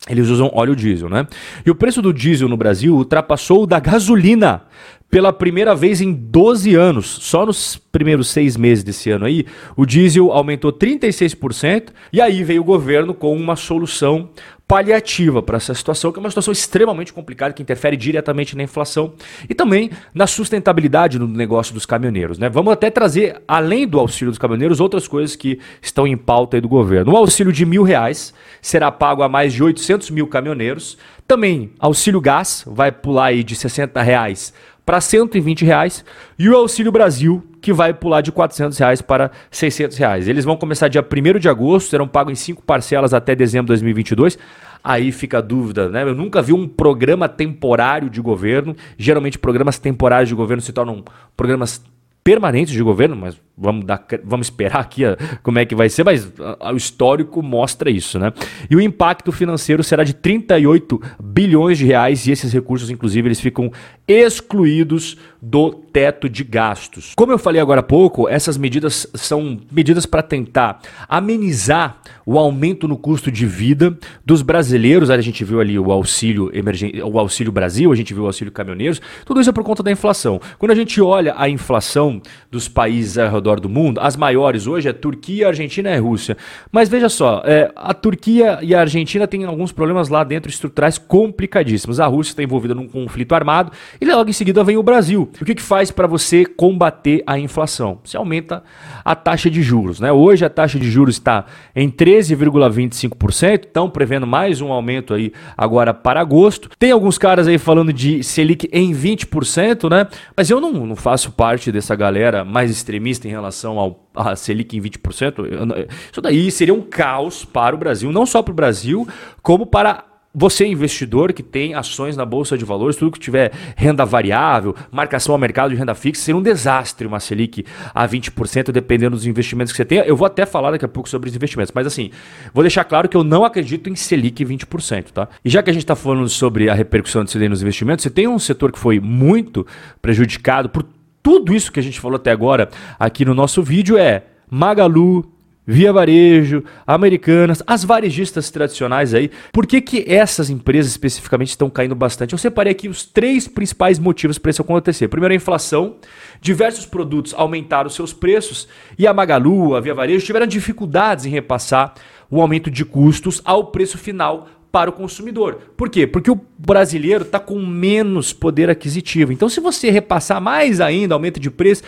Eles 0.08 0.28
usam 0.28 0.50
óleo 0.54 0.76
diesel, 0.76 1.08
né? 1.08 1.26
E 1.64 1.70
o 1.70 1.74
preço 1.74 2.00
do 2.00 2.12
diesel 2.12 2.48
no 2.48 2.56
Brasil 2.56 2.94
ultrapassou 2.94 3.64
o 3.64 3.66
da 3.66 3.80
gasolina 3.80 4.62
pela 5.10 5.32
primeira 5.32 5.74
vez 5.74 6.00
em 6.00 6.12
12 6.12 6.74
anos. 6.74 7.06
Só 7.06 7.44
nos 7.44 7.76
primeiros 7.76 8.28
seis 8.28 8.56
meses 8.56 8.84
desse 8.84 9.10
ano 9.10 9.24
aí, 9.24 9.44
o 9.76 9.84
diesel 9.84 10.30
aumentou 10.30 10.72
36%. 10.72 11.88
E 12.12 12.20
aí 12.20 12.44
veio 12.44 12.62
o 12.62 12.64
governo 12.64 13.14
com 13.14 13.34
uma 13.34 13.56
solução 13.56 14.30
paliativa 14.68 15.40
para 15.42 15.56
essa 15.58 15.72
situação, 15.74 16.10
que 16.10 16.18
é 16.18 16.20
uma 16.20 16.28
situação 16.28 16.50
extremamente 16.50 17.12
complicada, 17.12 17.54
que 17.54 17.62
interfere 17.62 17.96
diretamente 17.96 18.56
na 18.56 18.64
inflação 18.64 19.14
e 19.48 19.54
também 19.54 19.90
na 20.12 20.26
sustentabilidade 20.26 21.18
do 21.18 21.28
negócio 21.28 21.72
dos 21.72 21.86
caminhoneiros. 21.86 22.38
Né? 22.38 22.48
Vamos 22.48 22.72
até 22.72 22.90
trazer, 22.90 23.40
além 23.46 23.86
do 23.86 23.98
auxílio 23.98 24.32
dos 24.32 24.38
caminhoneiros, 24.38 24.80
outras 24.80 25.06
coisas 25.06 25.36
que 25.36 25.60
estão 25.80 26.06
em 26.06 26.16
pauta 26.16 26.56
aí 26.56 26.60
do 26.60 26.68
governo. 26.68 27.12
O 27.12 27.16
auxílio 27.16 27.52
de 27.52 27.64
mil 27.64 27.84
reais 27.84 28.34
será 28.60 28.90
pago 28.90 29.22
a 29.22 29.28
mais 29.28 29.52
de 29.52 29.62
800 29.62 30.10
mil 30.10 30.26
caminhoneiros. 30.26 30.98
Também 31.28 31.70
auxílio 31.78 32.20
gás 32.20 32.64
vai 32.66 32.90
pular 32.90 33.26
aí 33.26 33.44
de 33.44 33.54
60 33.54 34.02
reais 34.02 34.52
para 34.86 35.00
120 35.00 35.64
reais 35.64 36.04
e 36.38 36.48
o 36.48 36.54
Auxílio 36.54 36.92
Brasil, 36.92 37.44
que 37.66 37.72
vai 37.72 37.92
pular 37.92 38.20
de 38.20 38.30
400 38.30 38.78
reais 38.78 39.02
para 39.02 39.28
600 39.50 39.96
reais. 39.96 40.28
Eles 40.28 40.44
vão 40.44 40.56
começar 40.56 40.86
dia 40.86 41.02
1 41.04 41.40
de 41.40 41.48
agosto, 41.48 41.90
serão 41.90 42.06
pagos 42.06 42.30
em 42.30 42.36
cinco 42.36 42.62
parcelas 42.62 43.12
até 43.12 43.34
dezembro 43.34 43.64
de 43.64 43.70
2022. 43.70 44.38
Aí 44.84 45.10
fica 45.10 45.38
a 45.38 45.40
dúvida, 45.40 45.88
né? 45.88 46.04
Eu 46.04 46.14
nunca 46.14 46.40
vi 46.40 46.52
um 46.52 46.68
programa 46.68 47.28
temporário 47.28 48.08
de 48.08 48.20
governo. 48.20 48.76
Geralmente, 48.96 49.36
programas 49.36 49.80
temporários 49.80 50.28
de 50.28 50.34
governo 50.36 50.60
se 50.60 50.72
tornam 50.72 51.02
programas 51.36 51.82
permanentes 52.22 52.72
de 52.72 52.80
governo, 52.84 53.16
mas 53.16 53.36
vamos, 53.56 53.84
dar, 53.84 54.04
vamos 54.24 54.48
esperar 54.48 54.80
aqui 54.80 55.02
como 55.42 55.58
é 55.58 55.64
que 55.64 55.74
vai 55.74 55.88
ser, 55.88 56.04
mas 56.04 56.30
a, 56.38 56.68
a, 56.68 56.72
o 56.72 56.76
histórico 56.76 57.42
mostra 57.42 57.90
isso, 57.90 58.18
né? 58.18 58.32
E 58.68 58.76
o 58.76 58.80
impacto 58.80 59.32
financeiro 59.32 59.82
será 59.82 60.04
de 60.04 60.14
38 60.14 61.00
bilhões 61.22 61.78
de 61.78 61.86
reais 61.86 62.26
e 62.26 62.32
esses 62.32 62.52
recursos, 62.52 62.90
inclusive, 62.90 63.28
eles 63.28 63.40
ficam 63.40 63.70
excluídos 64.06 65.16
do 65.40 65.70
teto 65.70 66.28
de 66.28 66.44
gastos. 66.44 67.12
Como 67.16 67.32
eu 67.32 67.38
falei 67.38 67.60
agora 67.60 67.80
há 67.80 67.82
pouco, 67.82 68.28
essas 68.28 68.56
medidas 68.56 69.06
são 69.14 69.60
medidas 69.70 70.04
para 70.04 70.22
tentar 70.22 70.80
amenizar 71.08 72.00
o 72.24 72.38
aumento 72.38 72.88
no 72.88 72.96
custo 72.96 73.30
de 73.30 73.46
vida 73.46 73.96
dos 74.24 74.42
brasileiros. 74.42 75.10
A 75.10 75.20
gente 75.20 75.44
viu 75.44 75.60
ali 75.60 75.78
o 75.78 75.92
auxílio 75.92 76.50
emergente, 76.52 77.00
o 77.00 77.18
auxílio 77.18 77.52
Brasil, 77.52 77.92
a 77.92 77.96
gente 77.96 78.12
viu 78.12 78.24
o 78.24 78.26
auxílio 78.26 78.52
caminhoneiros. 78.52 79.00
Tudo 79.24 79.40
isso 79.40 79.50
é 79.50 79.52
por 79.52 79.64
conta 79.64 79.82
da 79.82 79.92
inflação. 79.92 80.40
Quando 80.58 80.72
a 80.72 80.74
gente 80.74 81.00
olha 81.00 81.34
a 81.36 81.48
inflação 81.48 82.20
dos 82.50 82.68
países 82.68 83.16
redor 83.46 83.60
do 83.60 83.68
mundo, 83.68 84.00
as 84.00 84.16
maiores 84.16 84.66
hoje 84.66 84.88
é 84.88 84.92
Turquia, 84.92 85.48
Argentina 85.48 85.94
e 85.94 85.98
Rússia. 85.98 86.36
Mas 86.72 86.88
veja 86.88 87.08
só, 87.08 87.42
é, 87.44 87.70
a 87.76 87.94
Turquia 87.94 88.58
e 88.60 88.74
a 88.74 88.80
Argentina 88.80 89.26
têm 89.26 89.44
alguns 89.44 89.70
problemas 89.70 90.08
lá 90.08 90.24
dentro 90.24 90.50
estruturais 90.50 90.98
complicadíssimos. 90.98 92.00
A 92.00 92.06
Rússia 92.06 92.32
está 92.32 92.42
envolvida 92.42 92.74
num 92.74 92.88
conflito 92.88 93.34
armado 93.34 93.70
e 94.00 94.04
logo 94.04 94.28
em 94.28 94.32
seguida 94.32 94.64
vem 94.64 94.76
o 94.76 94.82
Brasil. 94.82 95.30
O 95.40 95.44
que, 95.44 95.54
que 95.54 95.62
faz 95.62 95.90
para 95.90 96.08
você 96.08 96.44
combater 96.44 97.22
a 97.26 97.38
inflação? 97.38 98.00
Você 98.02 98.16
aumenta 98.16 98.64
a 99.04 99.14
taxa 99.14 99.48
de 99.48 99.62
juros. 99.62 100.00
Né? 100.00 100.10
Hoje 100.10 100.44
a 100.44 100.50
taxa 100.50 100.78
de 100.78 100.90
juros 100.90 101.14
está 101.14 101.46
em 101.74 101.88
13,25%, 101.88 103.66
estão 103.66 103.88
prevendo 103.88 104.26
mais 104.26 104.60
um 104.60 104.72
aumento 104.72 105.14
aí 105.14 105.32
agora 105.56 105.94
para 105.94 106.20
agosto. 106.20 106.68
Tem 106.78 106.90
alguns 106.90 107.16
caras 107.16 107.46
aí 107.46 107.58
falando 107.58 107.92
de 107.92 108.24
Selic 108.24 108.68
em 108.72 108.92
20%, 108.92 109.88
né? 109.88 110.08
Mas 110.36 110.50
eu 110.50 110.60
não, 110.60 110.72
não 110.86 110.96
faço 110.96 111.30
parte 111.32 111.70
dessa 111.70 111.94
galera 111.94 112.44
mais 112.44 112.70
extremista 112.70 113.28
em 113.28 113.35
relação 113.36 113.78
ao 113.78 114.06
a 114.14 114.34
Selic 114.34 114.76
em 114.76 114.80
20%. 114.80 115.88
Isso 116.10 116.20
daí 116.20 116.50
seria 116.50 116.74
um 116.74 116.80
caos 116.80 117.44
para 117.44 117.74
o 117.74 117.78
Brasil, 117.78 118.10
não 118.10 118.24
só 118.24 118.42
para 118.42 118.52
o 118.52 118.54
Brasil, 118.54 119.06
como 119.42 119.66
para 119.66 120.04
você, 120.38 120.66
investidor 120.66 121.32
que 121.32 121.42
tem 121.42 121.74
ações 121.74 122.14
na 122.14 122.26
Bolsa 122.26 122.58
de 122.58 122.64
Valores, 122.64 122.94
tudo 122.96 123.10
que 123.10 123.18
tiver 123.18 123.52
renda 123.74 124.04
variável, 124.04 124.76
marcação 124.92 125.34
ao 125.34 125.38
mercado 125.38 125.70
de 125.70 125.76
renda 125.76 125.94
fixa, 125.94 126.22
seria 126.22 126.38
um 126.38 126.42
desastre 126.42 127.06
uma 127.06 127.18
Selic 127.18 127.64
a 127.94 128.06
20%, 128.06 128.70
dependendo 128.70 129.16
dos 129.16 129.24
investimentos 129.24 129.72
que 129.72 129.78
você 129.78 129.84
tenha. 129.86 130.02
Eu 130.02 130.14
vou 130.14 130.26
até 130.26 130.44
falar 130.44 130.72
daqui 130.72 130.84
a 130.84 130.88
pouco 130.88 131.08
sobre 131.08 131.30
os 131.30 131.34
investimentos, 131.34 131.72
mas 131.74 131.86
assim, 131.86 132.10
vou 132.52 132.62
deixar 132.62 132.84
claro 132.84 133.08
que 133.08 133.16
eu 133.16 133.24
não 133.24 133.46
acredito 133.46 133.88
em 133.88 133.96
Selic 133.96 134.44
20%, 134.44 135.06
tá? 135.10 135.26
E 135.42 135.48
já 135.48 135.62
que 135.62 135.70
a 135.70 135.72
gente 135.72 135.84
está 135.84 135.96
falando 135.96 136.28
sobre 136.28 136.68
a 136.68 136.74
repercussão 136.74 137.24
de 137.24 137.30
Selic 137.30 137.48
nos 137.48 137.62
investimentos, 137.62 138.02
você 138.02 138.10
tem 138.10 138.28
um 138.28 138.38
setor 138.38 138.70
que 138.70 138.78
foi 138.78 139.00
muito 139.00 139.66
prejudicado 140.02 140.68
por 140.68 140.84
tudo 141.26 141.52
isso 141.52 141.72
que 141.72 141.80
a 141.80 141.82
gente 141.82 141.98
falou 141.98 142.14
até 142.14 142.30
agora 142.30 142.68
aqui 142.96 143.24
no 143.24 143.34
nosso 143.34 143.60
vídeo, 143.60 143.98
é 143.98 144.26
Magalu, 144.48 145.28
Via 145.66 145.92
Varejo, 145.92 146.62
Americanas, 146.86 147.64
as 147.66 147.82
varejistas 147.82 148.48
tradicionais 148.48 149.12
aí. 149.12 149.32
Por 149.52 149.66
que, 149.66 149.80
que 149.80 150.04
essas 150.06 150.50
empresas 150.50 150.92
especificamente 150.92 151.48
estão 151.48 151.68
caindo 151.68 151.96
bastante? 151.96 152.32
Eu 152.32 152.38
separei 152.38 152.70
aqui 152.70 152.88
os 152.88 153.04
três 153.04 153.48
principais 153.48 153.98
motivos 153.98 154.38
para 154.38 154.52
isso 154.52 154.62
acontecer. 154.62 155.08
Primeiro, 155.08 155.32
a 155.32 155.36
inflação. 155.36 155.96
Diversos 156.40 156.86
produtos 156.86 157.34
aumentaram 157.36 157.90
seus 157.90 158.12
preços 158.12 158.68
e 158.96 159.04
a 159.04 159.12
Magalu, 159.12 159.74
a 159.74 159.80
Via 159.80 159.94
Varejo 159.94 160.24
tiveram 160.24 160.46
dificuldades 160.46 161.26
em 161.26 161.30
repassar 161.30 161.94
o 162.30 162.40
aumento 162.40 162.70
de 162.70 162.84
custos 162.84 163.42
ao 163.44 163.72
preço 163.72 163.98
final 163.98 164.46
para 164.76 164.90
o 164.90 164.92
consumidor. 164.92 165.58
Por 165.74 165.88
quê? 165.88 166.06
Porque 166.06 166.30
o 166.30 166.38
brasileiro 166.58 167.22
está 167.22 167.40
com 167.40 167.58
menos 167.64 168.34
poder 168.34 168.68
aquisitivo. 168.68 169.32
Então, 169.32 169.48
se 169.48 169.58
você 169.58 169.88
repassar 169.88 170.38
mais 170.38 170.82
ainda 170.82 171.14
aumento 171.14 171.40
de 171.40 171.50
preço, 171.50 171.82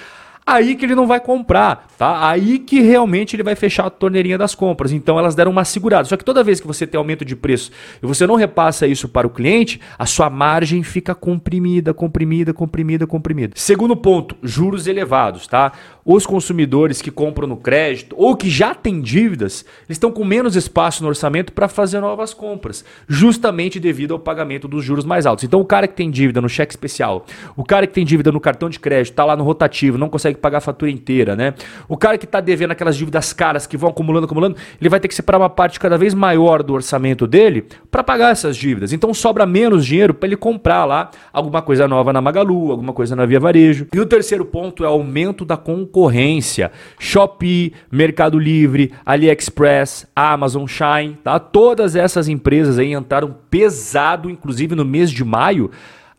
aí 0.46 0.74
que 0.74 0.86
ele 0.86 0.94
não 0.94 1.06
vai 1.06 1.20
comprar, 1.20 1.86
tá? 1.98 2.26
Aí 2.26 2.58
que 2.58 2.80
realmente 2.80 3.36
ele 3.36 3.42
vai 3.42 3.54
fechar 3.54 3.84
a 3.84 3.90
torneirinha 3.90 4.38
das 4.38 4.54
compras. 4.54 4.90
Então 4.92 5.18
elas 5.18 5.34
deram 5.34 5.50
uma 5.50 5.64
segurada. 5.64 6.08
Só 6.08 6.16
que 6.16 6.24
toda 6.24 6.42
vez 6.42 6.58
que 6.60 6.66
você 6.66 6.86
tem 6.86 6.96
aumento 6.96 7.24
de 7.24 7.36
preço 7.36 7.70
e 8.02 8.06
você 8.06 8.26
não 8.26 8.34
repassa 8.34 8.86
isso 8.86 9.06
para 9.06 9.26
o 9.26 9.30
cliente, 9.30 9.78
a 9.98 10.06
sua 10.06 10.30
margem 10.30 10.82
fica 10.82 11.14
comprimida, 11.14 11.92
comprimida, 11.92 12.54
comprimida, 12.54 13.06
comprimida. 13.06 13.52
Segundo 13.56 13.94
ponto, 13.94 14.34
juros 14.42 14.86
elevados, 14.86 15.46
tá? 15.46 15.72
Os 16.10 16.24
consumidores 16.24 17.02
que 17.02 17.10
compram 17.10 17.46
no 17.46 17.58
crédito 17.58 18.16
ou 18.18 18.34
que 18.34 18.48
já 18.48 18.74
têm 18.74 18.98
dívidas, 18.98 19.62
eles 19.86 19.96
estão 19.96 20.10
com 20.10 20.24
menos 20.24 20.56
espaço 20.56 21.02
no 21.02 21.08
orçamento 21.10 21.52
para 21.52 21.68
fazer 21.68 22.00
novas 22.00 22.32
compras, 22.32 22.82
justamente 23.06 23.78
devido 23.78 24.14
ao 24.14 24.18
pagamento 24.18 24.66
dos 24.66 24.82
juros 24.82 25.04
mais 25.04 25.26
altos. 25.26 25.44
Então 25.44 25.60
o 25.60 25.66
cara 25.66 25.86
que 25.86 25.92
tem 25.92 26.10
dívida 26.10 26.40
no 26.40 26.48
cheque 26.48 26.72
especial, 26.72 27.26
o 27.54 27.62
cara 27.62 27.86
que 27.86 27.92
tem 27.92 28.06
dívida 28.06 28.32
no 28.32 28.40
cartão 28.40 28.70
de 28.70 28.80
crédito, 28.80 29.12
tá 29.12 29.22
lá 29.22 29.36
no 29.36 29.44
rotativo, 29.44 29.98
não 29.98 30.08
consegue 30.08 30.38
pagar 30.38 30.56
a 30.56 30.60
fatura 30.62 30.90
inteira, 30.90 31.36
né? 31.36 31.52
O 31.86 31.94
cara 31.94 32.16
que 32.16 32.24
está 32.24 32.40
devendo 32.40 32.70
aquelas 32.70 32.96
dívidas 32.96 33.34
caras 33.34 33.66
que 33.66 33.76
vão 33.76 33.90
acumulando, 33.90 34.24
acumulando, 34.24 34.56
ele 34.80 34.88
vai 34.88 35.00
ter 35.00 35.08
que 35.08 35.14
separar 35.14 35.40
uma 35.40 35.50
parte 35.50 35.78
cada 35.78 35.98
vez 35.98 36.14
maior 36.14 36.62
do 36.62 36.72
orçamento 36.72 37.26
dele 37.26 37.66
para 37.90 38.02
pagar 38.02 38.30
essas 38.30 38.56
dívidas. 38.56 38.94
Então 38.94 39.12
sobra 39.12 39.44
menos 39.44 39.84
dinheiro 39.84 40.14
para 40.14 40.26
ele 40.26 40.36
comprar 40.38 40.86
lá 40.86 41.10
alguma 41.30 41.60
coisa 41.60 41.86
nova 41.86 42.14
na 42.14 42.22
Magalu, 42.22 42.70
alguma 42.70 42.94
coisa 42.94 43.14
na 43.14 43.26
Via 43.26 43.38
Varejo. 43.38 43.88
E 43.92 44.00
o 44.00 44.06
terceiro 44.06 44.46
ponto 44.46 44.82
é 44.82 44.88
o 44.88 44.92
aumento 44.92 45.44
da 45.44 45.58
concorrência. 45.58 45.97
Shopee, 46.98 47.72
Mercado 47.90 48.38
Livre, 48.38 48.92
AliExpress, 49.04 50.06
Amazon, 50.14 50.66
Shine, 50.66 51.18
tá? 51.22 51.38
Todas 51.38 51.96
essas 51.96 52.28
empresas 52.28 52.78
aí 52.78 52.92
entraram 52.92 53.34
pesado, 53.50 54.30
inclusive 54.30 54.74
no 54.74 54.84
mês 54.84 55.10
de 55.10 55.24
maio 55.24 55.70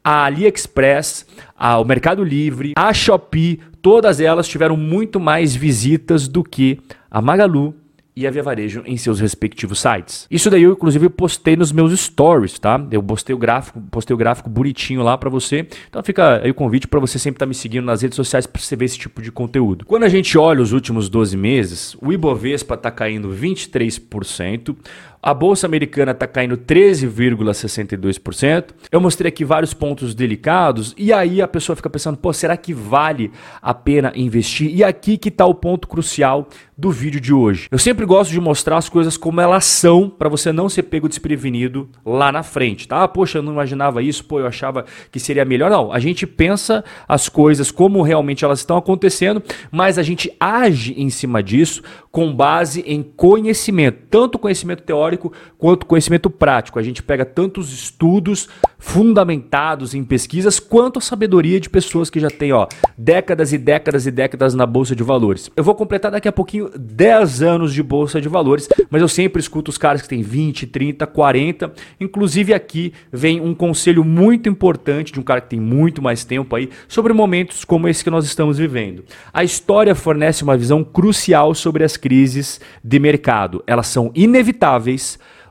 a 0.04 0.26
AliExpress, 0.26 1.26
a, 1.58 1.78
o 1.78 1.86
Mercado 1.86 2.24
Livre, 2.24 2.74
a 2.76 2.94
Shopee, 2.94 3.60
todas 3.82 4.20
elas 4.20 4.48
tiveram 4.48 4.78
muito 4.78 5.20
mais 5.20 5.56
visitas 5.56 6.28
do 6.28 6.44
que 6.44 6.80
a 7.12 7.22
Magalu 7.22 7.76
e 8.20 8.28
a 8.28 8.32
Via 8.32 8.44
Varejo 8.44 8.84
em 8.86 8.98
seus 8.98 9.22
respectivos 9.22 9.80
sites. 9.80 10.28
Isso 10.30 10.50
daí 10.50 10.64
eu 10.64 10.74
inclusive 10.74 11.08
postei 11.08 11.56
nos 11.56 11.72
meus 11.72 11.98
stories, 11.98 12.60
tá? 12.60 12.86
Eu 12.92 13.02
postei 13.02 13.34
o 13.34 13.38
gráfico, 13.38 13.80
postei 13.90 14.14
o 14.14 14.18
gráfico 14.18 14.50
bonitinho 14.50 15.02
lá 15.02 15.18
para 15.18 15.30
você. 15.30 15.66
Então 15.90 16.04
fica 16.04 16.42
aí 16.44 16.52
o 16.52 16.54
convite 16.54 16.86
para 16.86 17.00
você 17.00 17.18
sempre 17.18 17.38
estar 17.38 17.46
tá 17.46 17.48
me 17.48 17.56
seguindo 17.56 17.86
nas 17.86 18.02
redes 18.02 18.18
sociais 18.18 18.46
para 18.46 18.62
você 18.62 18.76
ver 18.76 18.86
esse 18.86 19.00
tipo 19.00 19.22
de 19.22 19.32
conteúdo. 19.32 19.86
Quando 19.86 20.04
a 20.04 20.10
gente 20.10 20.38
olha 20.38 20.62
os 20.62 20.74
últimos 20.74 21.08
12 21.08 21.38
meses, 21.38 21.96
o 22.02 22.12
Ibovespa 22.12 22.74
está 22.74 22.92
caindo 22.92 23.30
23%, 23.30 24.76
A 25.22 25.34
bolsa 25.34 25.68
americana 25.68 26.14
está 26.14 26.26
caindo 26.26 26.58
13,62%. 26.58 28.68
Eu 28.90 29.02
mostrei 29.02 29.28
aqui 29.28 29.44
vários 29.44 29.74
pontos 29.74 30.16
delicados 30.16 30.96
e 30.98 31.12
aí 31.12 31.42
a 31.42 31.48
pessoa 31.48 31.76
fica 31.76 31.90
pensando, 31.90 32.18
pô, 32.18 32.32
será 32.32 32.56
que 32.56 32.74
vale 32.74 33.30
a 33.62 33.74
pena 33.74 34.14
investir? 34.16 34.74
E 34.74 34.82
aqui 34.82 35.18
que 35.18 35.28
está 35.28 35.46
o 35.46 35.54
ponto 35.54 35.90
crucial 35.90 36.48
do 36.78 36.90
vídeo 36.90 37.20
de 37.20 37.34
hoje. 37.34 37.68
Eu 37.70 37.78
sempre 37.78 38.06
gosto 38.06 38.32
de 38.32 38.40
mostrar 38.40 38.78
as 38.78 38.88
coisas 38.88 39.18
como 39.18 39.42
elas 39.42 39.66
são 39.66 40.10
para 40.10 40.30
você 40.30 40.54
não 40.54 40.70
ser 40.70 40.84
pego 40.84 41.10
desprevenido 41.10 41.90
lá 42.06 42.32
na 42.32 42.42
frente, 42.42 42.88
tá? 42.88 43.06
Poxa, 43.06 43.40
eu 43.40 43.44
não 43.44 43.52
imaginava 43.52 44.02
isso, 44.02 44.24
pô, 44.24 44.40
eu 44.40 44.48
achava 44.48 44.86
que 45.12 45.20
seria 45.20 45.44
melhor. 45.44 45.70
Não, 45.70 45.92
a 45.92 46.00
gente 46.00 46.26
pensa 46.26 46.82
as 47.06 47.28
coisas 47.28 47.70
como 47.70 48.02
realmente 48.02 48.46
elas 48.46 48.60
estão 48.60 48.78
acontecendo, 48.78 49.44
mas 49.70 49.98
a 49.98 50.04
gente 50.04 50.32
age 50.40 50.94
em 50.98 51.10
cima 51.10 51.44
disso 51.44 51.84
com 52.10 52.34
base 52.34 52.80
em 52.88 53.04
conhecimento, 53.04 54.04
tanto 54.10 54.40
conhecimento 54.40 54.84
teórico 54.84 55.09
quanto 55.58 55.86
conhecimento 55.86 56.30
prático. 56.30 56.80
A 56.80 56.84
gente 56.84 57.02
pega 57.02 57.26
tantos 57.26 57.72
estudos 57.72 58.50
fundamentados 58.78 59.94
em 59.94 60.04
pesquisas 60.04 60.60
quanto 60.60 61.00
a 61.00 61.02
sabedoria 61.02 61.60
de 61.60 61.70
pessoas 61.70 62.10
que 62.10 62.20
já 62.20 62.30
têm, 62.30 62.54
ó, 62.54 62.68
décadas 62.98 63.52
e 63.52 63.58
décadas 63.58 64.06
e 64.06 64.12
décadas 64.12 64.54
na 64.54 64.66
bolsa 64.66 64.96
de 64.96 65.04
valores. 65.04 65.52
Eu 65.56 65.64
vou 65.64 65.76
completar 65.76 66.12
daqui 66.12 66.28
a 66.28 66.32
pouquinho 66.32 66.70
10 66.78 67.42
anos 67.42 67.74
de 67.74 67.84
bolsa 67.84 68.22
de 68.22 68.30
valores, 68.30 68.70
mas 68.90 69.02
eu 69.02 69.08
sempre 69.08 69.42
escuto 69.42 69.70
os 69.70 69.78
caras 69.78 70.02
que 70.02 70.08
têm 70.08 70.22
20, 70.22 70.68
30, 70.68 71.06
40. 71.06 71.74
Inclusive 72.00 72.54
aqui 72.54 72.94
vem 73.12 73.42
um 73.42 73.54
conselho 73.54 74.04
muito 74.04 74.48
importante 74.48 75.12
de 75.12 75.20
um 75.20 75.24
cara 75.24 75.42
que 75.42 75.50
tem 75.50 75.60
muito 75.60 76.02
mais 76.02 76.24
tempo 76.24 76.56
aí 76.56 76.70
sobre 76.88 77.14
momentos 77.14 77.66
como 77.66 77.88
esse 77.88 78.04
que 78.04 78.10
nós 78.10 78.26
estamos 78.26 78.58
vivendo. 78.58 79.04
A 79.34 79.44
história 79.44 79.94
fornece 79.94 80.44
uma 80.44 80.58
visão 80.58 80.84
crucial 80.84 81.54
sobre 81.54 81.84
as 81.84 81.98
crises 81.98 82.62
de 82.84 83.00
mercado. 83.00 83.64
Elas 83.68 83.88
são 83.88 84.12
inevitáveis, 84.16 84.99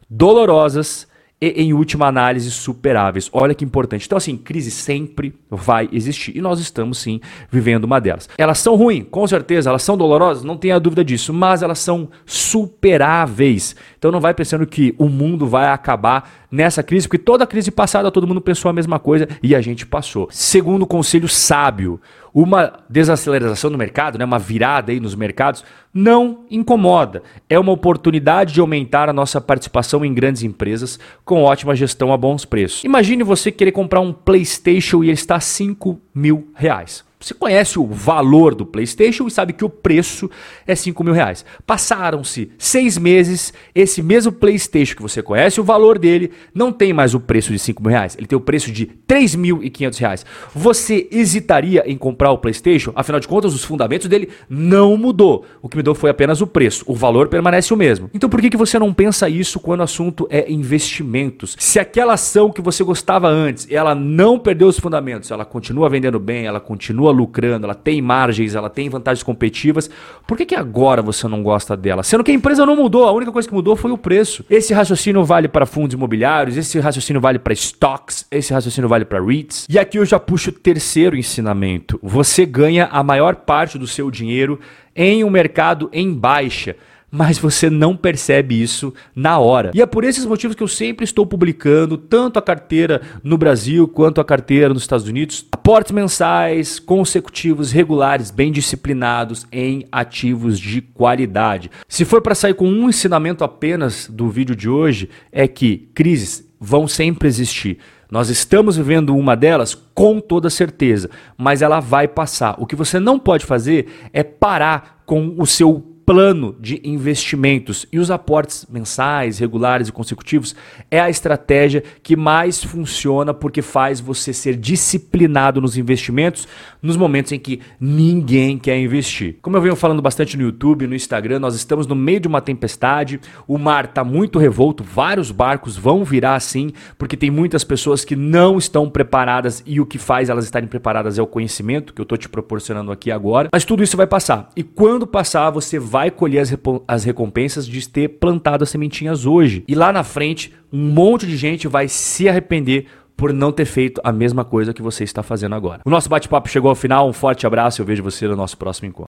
dolorosas 0.09 1.07
e, 1.41 1.63
em 1.63 1.73
última 1.73 2.07
análise, 2.07 2.51
superáveis. 2.51 3.31
Olha 3.33 3.55
que 3.55 3.65
importante. 3.65 4.07
Então, 4.07 4.19
assim, 4.19 4.37
crise 4.37 4.71
sempre 4.71 5.35
vai 5.49 5.89
existir 5.93 6.37
e 6.37 6.41
nós 6.41 6.59
estamos 6.59 6.99
sim 6.99 7.21
vivendo 7.51 7.85
uma 7.85 8.01
delas. 8.01 8.29
Elas 8.37 8.59
são 8.59 8.75
ruins, 8.75 9.07
com 9.11 9.27
certeza, 9.27 9.71
elas 9.71 9.83
são 9.83 9.97
dolorosas, 9.97 10.43
não 10.43 10.57
tenha 10.57 10.81
dúvida 10.81 11.05
disso, 11.05 11.33
mas 11.33 11.63
elas 11.63 11.79
são 11.79 12.09
superáveis. 12.27 13.77
Então, 13.97 14.11
não 14.11 14.21
vai 14.21 14.35
pensando 14.35 14.67
que 14.67 14.95
o 14.99 15.09
mundo 15.09 15.47
vai 15.47 15.69
acabar 15.69 16.49
nessa 16.51 16.83
crise, 16.83 17.07
porque 17.07 17.23
toda 17.23 17.47
crise 17.47 17.71
passada 17.71 18.11
todo 18.11 18.27
mundo 18.27 18.41
pensou 18.41 18.69
a 18.69 18.73
mesma 18.73 18.99
coisa 18.99 19.29
e 19.43 19.55
a 19.55 19.61
gente 19.61 19.87
passou. 19.87 20.29
Segundo 20.31 20.87
conselho 20.87 21.29
sábio, 21.29 22.01
uma 22.33 22.73
desaceleração 22.89 23.71
no 23.71 23.79
mercado, 23.79 24.19
né, 24.19 24.25
uma 24.25 24.39
virada 24.39 24.93
aí 24.93 25.01
nos 25.01 25.15
mercados, 25.15 25.65
não 25.93 26.45
incomoda. 26.51 27.23
É 27.49 27.59
uma 27.59 27.73
oportunidade 27.73 28.55
de 28.55 28.61
aumentar 28.61 29.09
a 29.09 29.13
nossa 29.13 29.41
participação 29.41 30.05
em 30.05 30.15
grandes 30.15 30.43
empresas 30.43 30.99
com 31.25 31.43
ótima 31.43 31.75
gestão 31.75 32.13
a 32.13 32.17
bons 32.17 32.45
preços. 32.45 32.85
Imagine 32.85 33.23
você 33.23 33.51
querer 33.51 33.73
comprar 33.73 34.01
um 34.01 34.13
PlayStation 34.13 35.03
e 35.03 35.07
ele 35.07 35.15
está 35.15 35.37
a 35.37 35.41
5 35.41 36.01
mil 36.15 36.49
reais. 36.55 37.08
Você 37.21 37.35
conhece 37.35 37.81
o 37.81 37.87
valor 37.87 38.55
do 38.55 38.65
PlayStation 38.65 39.27
e 39.27 39.31
sabe 39.31 39.53
que 39.53 39.65
o 39.65 39.69
preço 39.69 40.31
é 40.65 40.75
5 40.75 41.03
mil 41.03 41.13
reais. 41.13 41.45
Passaram-se 41.67 42.51
seis 42.57 42.97
meses, 42.97 43.53
esse 43.75 44.01
mesmo 44.03 44.31
PlayStation 44.31 44.95
que 44.95 45.03
você 45.03 45.21
conhece, 45.21 45.61
o 45.61 45.65
valor 45.65 45.99
dele 45.99 46.31
não 46.55 46.73
tem 46.73 46.93
mais 46.93 47.15
o 47.15 47.21
preço 47.21 47.51
de 47.51 47.59
5 47.59 47.83
mil 47.83 47.91
reais, 47.91 48.17
ele 48.17 48.29
tem 48.29 48.37
o 48.37 48.41
preço 48.41 48.71
de 48.71 48.87
3.500 48.87 49.99
reais. 49.99 50.27
Você 50.55 51.09
hesitaria 51.11 51.83
em 51.87 51.97
comprar 51.97 52.31
o 52.31 52.39
PlayStation? 52.39 52.93
Afinal 52.95 53.21
de 53.21 53.27
contas, 53.27 53.53
os 53.53 53.65
fundamentos 53.65 54.07
dele 54.07 54.29
não 54.49 54.97
mudou. 54.97 55.45
O 55.61 55.69
que 55.69 55.77
mudou 55.77 55.97
foi 55.97 56.11
apenas 56.11 56.41
o 56.41 56.47
preço. 56.47 56.85
O 56.87 56.95
valor 56.95 57.27
permanece 57.27 57.75
o 57.75 57.77
mesmo. 57.77 58.09
Então 58.15 58.31
por 58.31 58.41
que, 58.41 58.51
que 58.51 58.57
você 58.57 58.79
não 58.79 58.95
pensa 58.95 59.29
isso 59.29 59.59
quando 59.59 59.81
o 59.81 59.85
assunto 59.85 60.29
é 60.31 60.51
investimentos? 60.51 61.57
Se 61.59 61.81
aquela 61.81 62.13
ação 62.13 62.53
que 62.53 62.63
você 62.63 62.85
gostava 62.85 63.29
antes, 63.29 63.67
ela 63.69 63.93
não 63.93 64.39
perdeu 64.39 64.69
os 64.69 64.79
fundamentos, 64.79 65.33
ela 65.33 65.45
continua 65.45 65.89
vendendo 65.89 66.21
bem, 66.21 66.47
ela 66.47 66.61
continua 66.61 67.08
continua 67.09 67.13
lucrando, 67.13 67.67
ela 67.67 67.75
tem 67.75 68.01
margens, 68.01 68.55
ela 68.55 68.71
tem 68.71 68.89
vantagens 68.89 69.23
competitivas, 69.23 69.91
por 70.27 70.37
que, 70.37 70.47
que 70.47 70.55
agora 70.55 71.03
você 71.03 71.27
não 71.27 71.43
gosta 71.43 71.77
dela? 71.77 72.03
Sendo 72.03 72.23
que 72.23 72.31
a 72.31 72.35
empresa 72.35 72.65
não 72.67 72.77
mudou, 72.77 73.05
a 73.05 73.13
única 73.13 73.33
coisa 73.33 73.49
que 73.49 73.55
mudou 73.55 73.77
foi 73.77 73.91
o 73.91 73.99
preço. 73.99 74.45
Esse 74.49 74.73
raciocínio 74.75 75.25
vale 75.25 75.49
para 75.49 75.67
fundos 75.67 75.95
imobiliários, 75.95 76.57
esse 76.57 76.79
raciocínio 76.79 77.21
vale 77.21 77.39
para 77.39 77.53
stocks, 77.53 78.27
esse 78.31 78.53
raciocínio 78.53 78.89
vale 78.89 79.05
para 79.05 79.23
REITs. 79.23 79.67
E 79.69 79.79
aqui 79.79 79.99
eu 79.99 80.05
já 80.05 80.19
puxo 80.19 80.51
o 80.51 80.53
terceiro 80.53 81.17
ensinamento. 81.17 81.99
Você 82.03 82.45
ganha 82.45 82.89
a 82.91 83.03
maior 83.03 83.37
parte 83.37 83.79
do 83.79 83.87
seu 83.87 84.11
dinheiro 84.11 84.59
em 84.95 85.25
um 85.25 85.31
mercado 85.31 85.89
em 85.93 86.13
baixa 86.13 86.77
mas 87.11 87.39
você 87.39 87.71
não 87.71 87.97
percebe 87.97 88.61
isso 88.61 88.93
na 89.15 89.39
hora. 89.39 89.71
E 89.75 89.81
é 89.81 89.87
por 89.87 90.05
esses 90.05 90.25
motivos 90.25 90.57
que 90.57 90.63
eu 90.63 90.69
sempre 90.69 91.05
estou 91.05 91.27
publicando 91.27 91.97
tanto 91.97 92.39
a 92.39 92.43
carteira 92.43 93.01
no 93.23 93.39
Brasil 93.39 93.89
quanto 93.89 94.21
a 94.21 94.25
carteira 94.25 94.73
nos 94.73 94.83
Estados 94.83 95.07
Unidos, 95.07 95.47
aportes 95.51 95.93
mensais, 95.93 96.79
consecutivos, 96.79 97.73
regulares, 97.73 98.31
bem 98.31 98.53
disciplinados 98.53 99.47
em 99.51 99.87
ativos 99.91 100.59
de 100.59 100.81
qualidade. 100.81 101.71
Se 101.89 102.05
for 102.05 102.21
para 102.21 102.35
sair 102.35 102.55
com 102.55 102.69
um 102.69 102.89
ensinamento 102.89 103.45
apenas 103.45 104.09
do 104.09 104.29
vídeo 104.29 104.55
de 104.55 104.69
hoje, 104.69 105.09
é 105.33 105.49
que 105.49 105.89
crises 105.95 106.47
vão 106.61 106.89
sempre 106.89 107.29
existir. 107.29 107.79
Nós 108.11 108.31
estamos 108.31 108.77
vivendo 108.77 109.15
uma 109.15 109.37
delas 109.37 109.75
com 109.75 110.19
toda 110.19 110.49
certeza, 110.49 111.11
mas 111.37 111.61
ela 111.61 111.79
vai 111.79 112.09
passar. 112.09 112.57
O 112.59 112.67
que 112.67 112.75
você 112.75 112.99
não 112.99 113.19
pode 113.19 113.45
fazer 113.45 113.87
é 114.13 114.23
parar 114.23 115.03
com 115.05 115.35
o 115.37 115.47
seu 115.47 115.98
plano 116.09 116.57
de 116.59 116.81
investimentos 116.85 117.85
e 117.93 117.99
os 117.99 118.11
aportes 118.11 118.67
mensais, 118.71 119.39
regulares 119.39 119.89
e 119.89 119.93
consecutivos 119.93 120.57
é 120.91 120.99
a 120.99 121.11
estratégia 121.11 121.85
que 122.03 122.17
mais 122.17 122.65
funciona 122.65 123.35
porque 123.35 123.61
faz 123.61 124.01
você 124.01 124.33
ser 124.33 124.57
disciplinado 124.57 125.61
nos 125.61 125.77
investimentos 125.77 126.49
nos 126.81 126.97
momentos 126.97 127.33
em 127.33 127.39
que 127.39 127.61
ninguém 127.79 128.57
quer 128.59 128.79
investir. 128.79 129.37
Como 129.43 129.57
eu 129.57 129.61
venho 129.61 129.77
falando 129.77 130.01
bastante 130.01 130.37
no 130.37 130.45
YouTube, 130.45 130.87
no 130.87 130.95
Instagram, 130.95 131.41
nós 131.41 131.55
estamos 131.55 131.87
no 131.87 131.95
meio 131.95 132.21
de 132.21 132.29
uma 132.29 132.41
tempestade, 132.41 133.21
o 133.47 133.59
mar 133.59 133.87
está 133.87 134.03
muito 134.03 134.39
revolto, 134.39 134.83
vários 134.83 135.31
barcos 135.31 135.77
vão 135.77 136.05
virar 136.05 136.37
assim, 136.37 136.71
porque 136.97 137.17
tem 137.17 137.31
muitas 137.31 137.65
pessoas 137.65 138.05
que 138.05 138.17
não 138.17 138.57
estão 138.57 138.89
preparadas 138.89 139.63
e 139.67 139.81
o 139.81 139.85
que 139.85 139.99
faz 139.99 140.31
elas 140.31 140.45
estarem 140.45 140.69
preparadas 140.69 141.19
é 141.19 141.23
o 141.23 141.27
conhecimento 141.27 141.93
que 141.93 142.01
eu 142.01 142.05
estou 142.05 142.17
te 142.17 142.29
proporcionando 142.29 142.93
aqui 142.93 143.11
agora. 143.11 143.49
Mas 143.53 143.65
tudo 143.65 143.83
isso 143.83 143.97
vai 143.97 144.07
passar. 144.07 144.49
E 144.57 144.63
quando 144.63 145.07
passar, 145.07 145.51
você 145.51 145.79
vai 145.79 145.98
vai 145.99 146.13
colher 146.13 146.39
as, 146.39 146.57
as 146.87 147.03
recompensas 147.03 147.67
de 147.67 147.89
ter 147.89 148.07
plantado 148.07 148.63
as 148.63 148.71
sementinhas 148.71 149.27
hoje. 149.27 149.65
E 149.67 149.75
lá 149.75 149.93
na 149.93 150.05
frente, 150.05 150.55
um 150.73 150.93
monte 150.93 151.27
de 151.27 151.37
gente 151.37 151.67
vai 151.67 151.89
se 151.89 152.29
arrepender 152.29 152.87
por 153.17 153.33
não 153.33 153.51
ter 153.51 153.65
feito 153.65 154.01
a 154.05 154.13
mesma 154.13 154.45
coisa 154.45 154.73
que 154.73 154.81
você 154.81 155.03
está 155.03 155.25
fazendo 155.25 155.57
agora. 155.57 155.81
O 155.85 155.91
nosso 155.91 156.09
bate-papo 156.09 156.49
chegou 156.49 156.69
ao 156.69 156.77
final. 156.77 157.09
Um 157.09 157.13
forte 157.13 157.45
abraço 157.49 157.81
e 157.81 157.83
eu 157.83 157.87
vejo 157.87 158.01
você 158.01 158.29
no 158.29 158.37
nosso 158.37 158.57
próximo 158.57 158.89
encontro. 158.89 159.07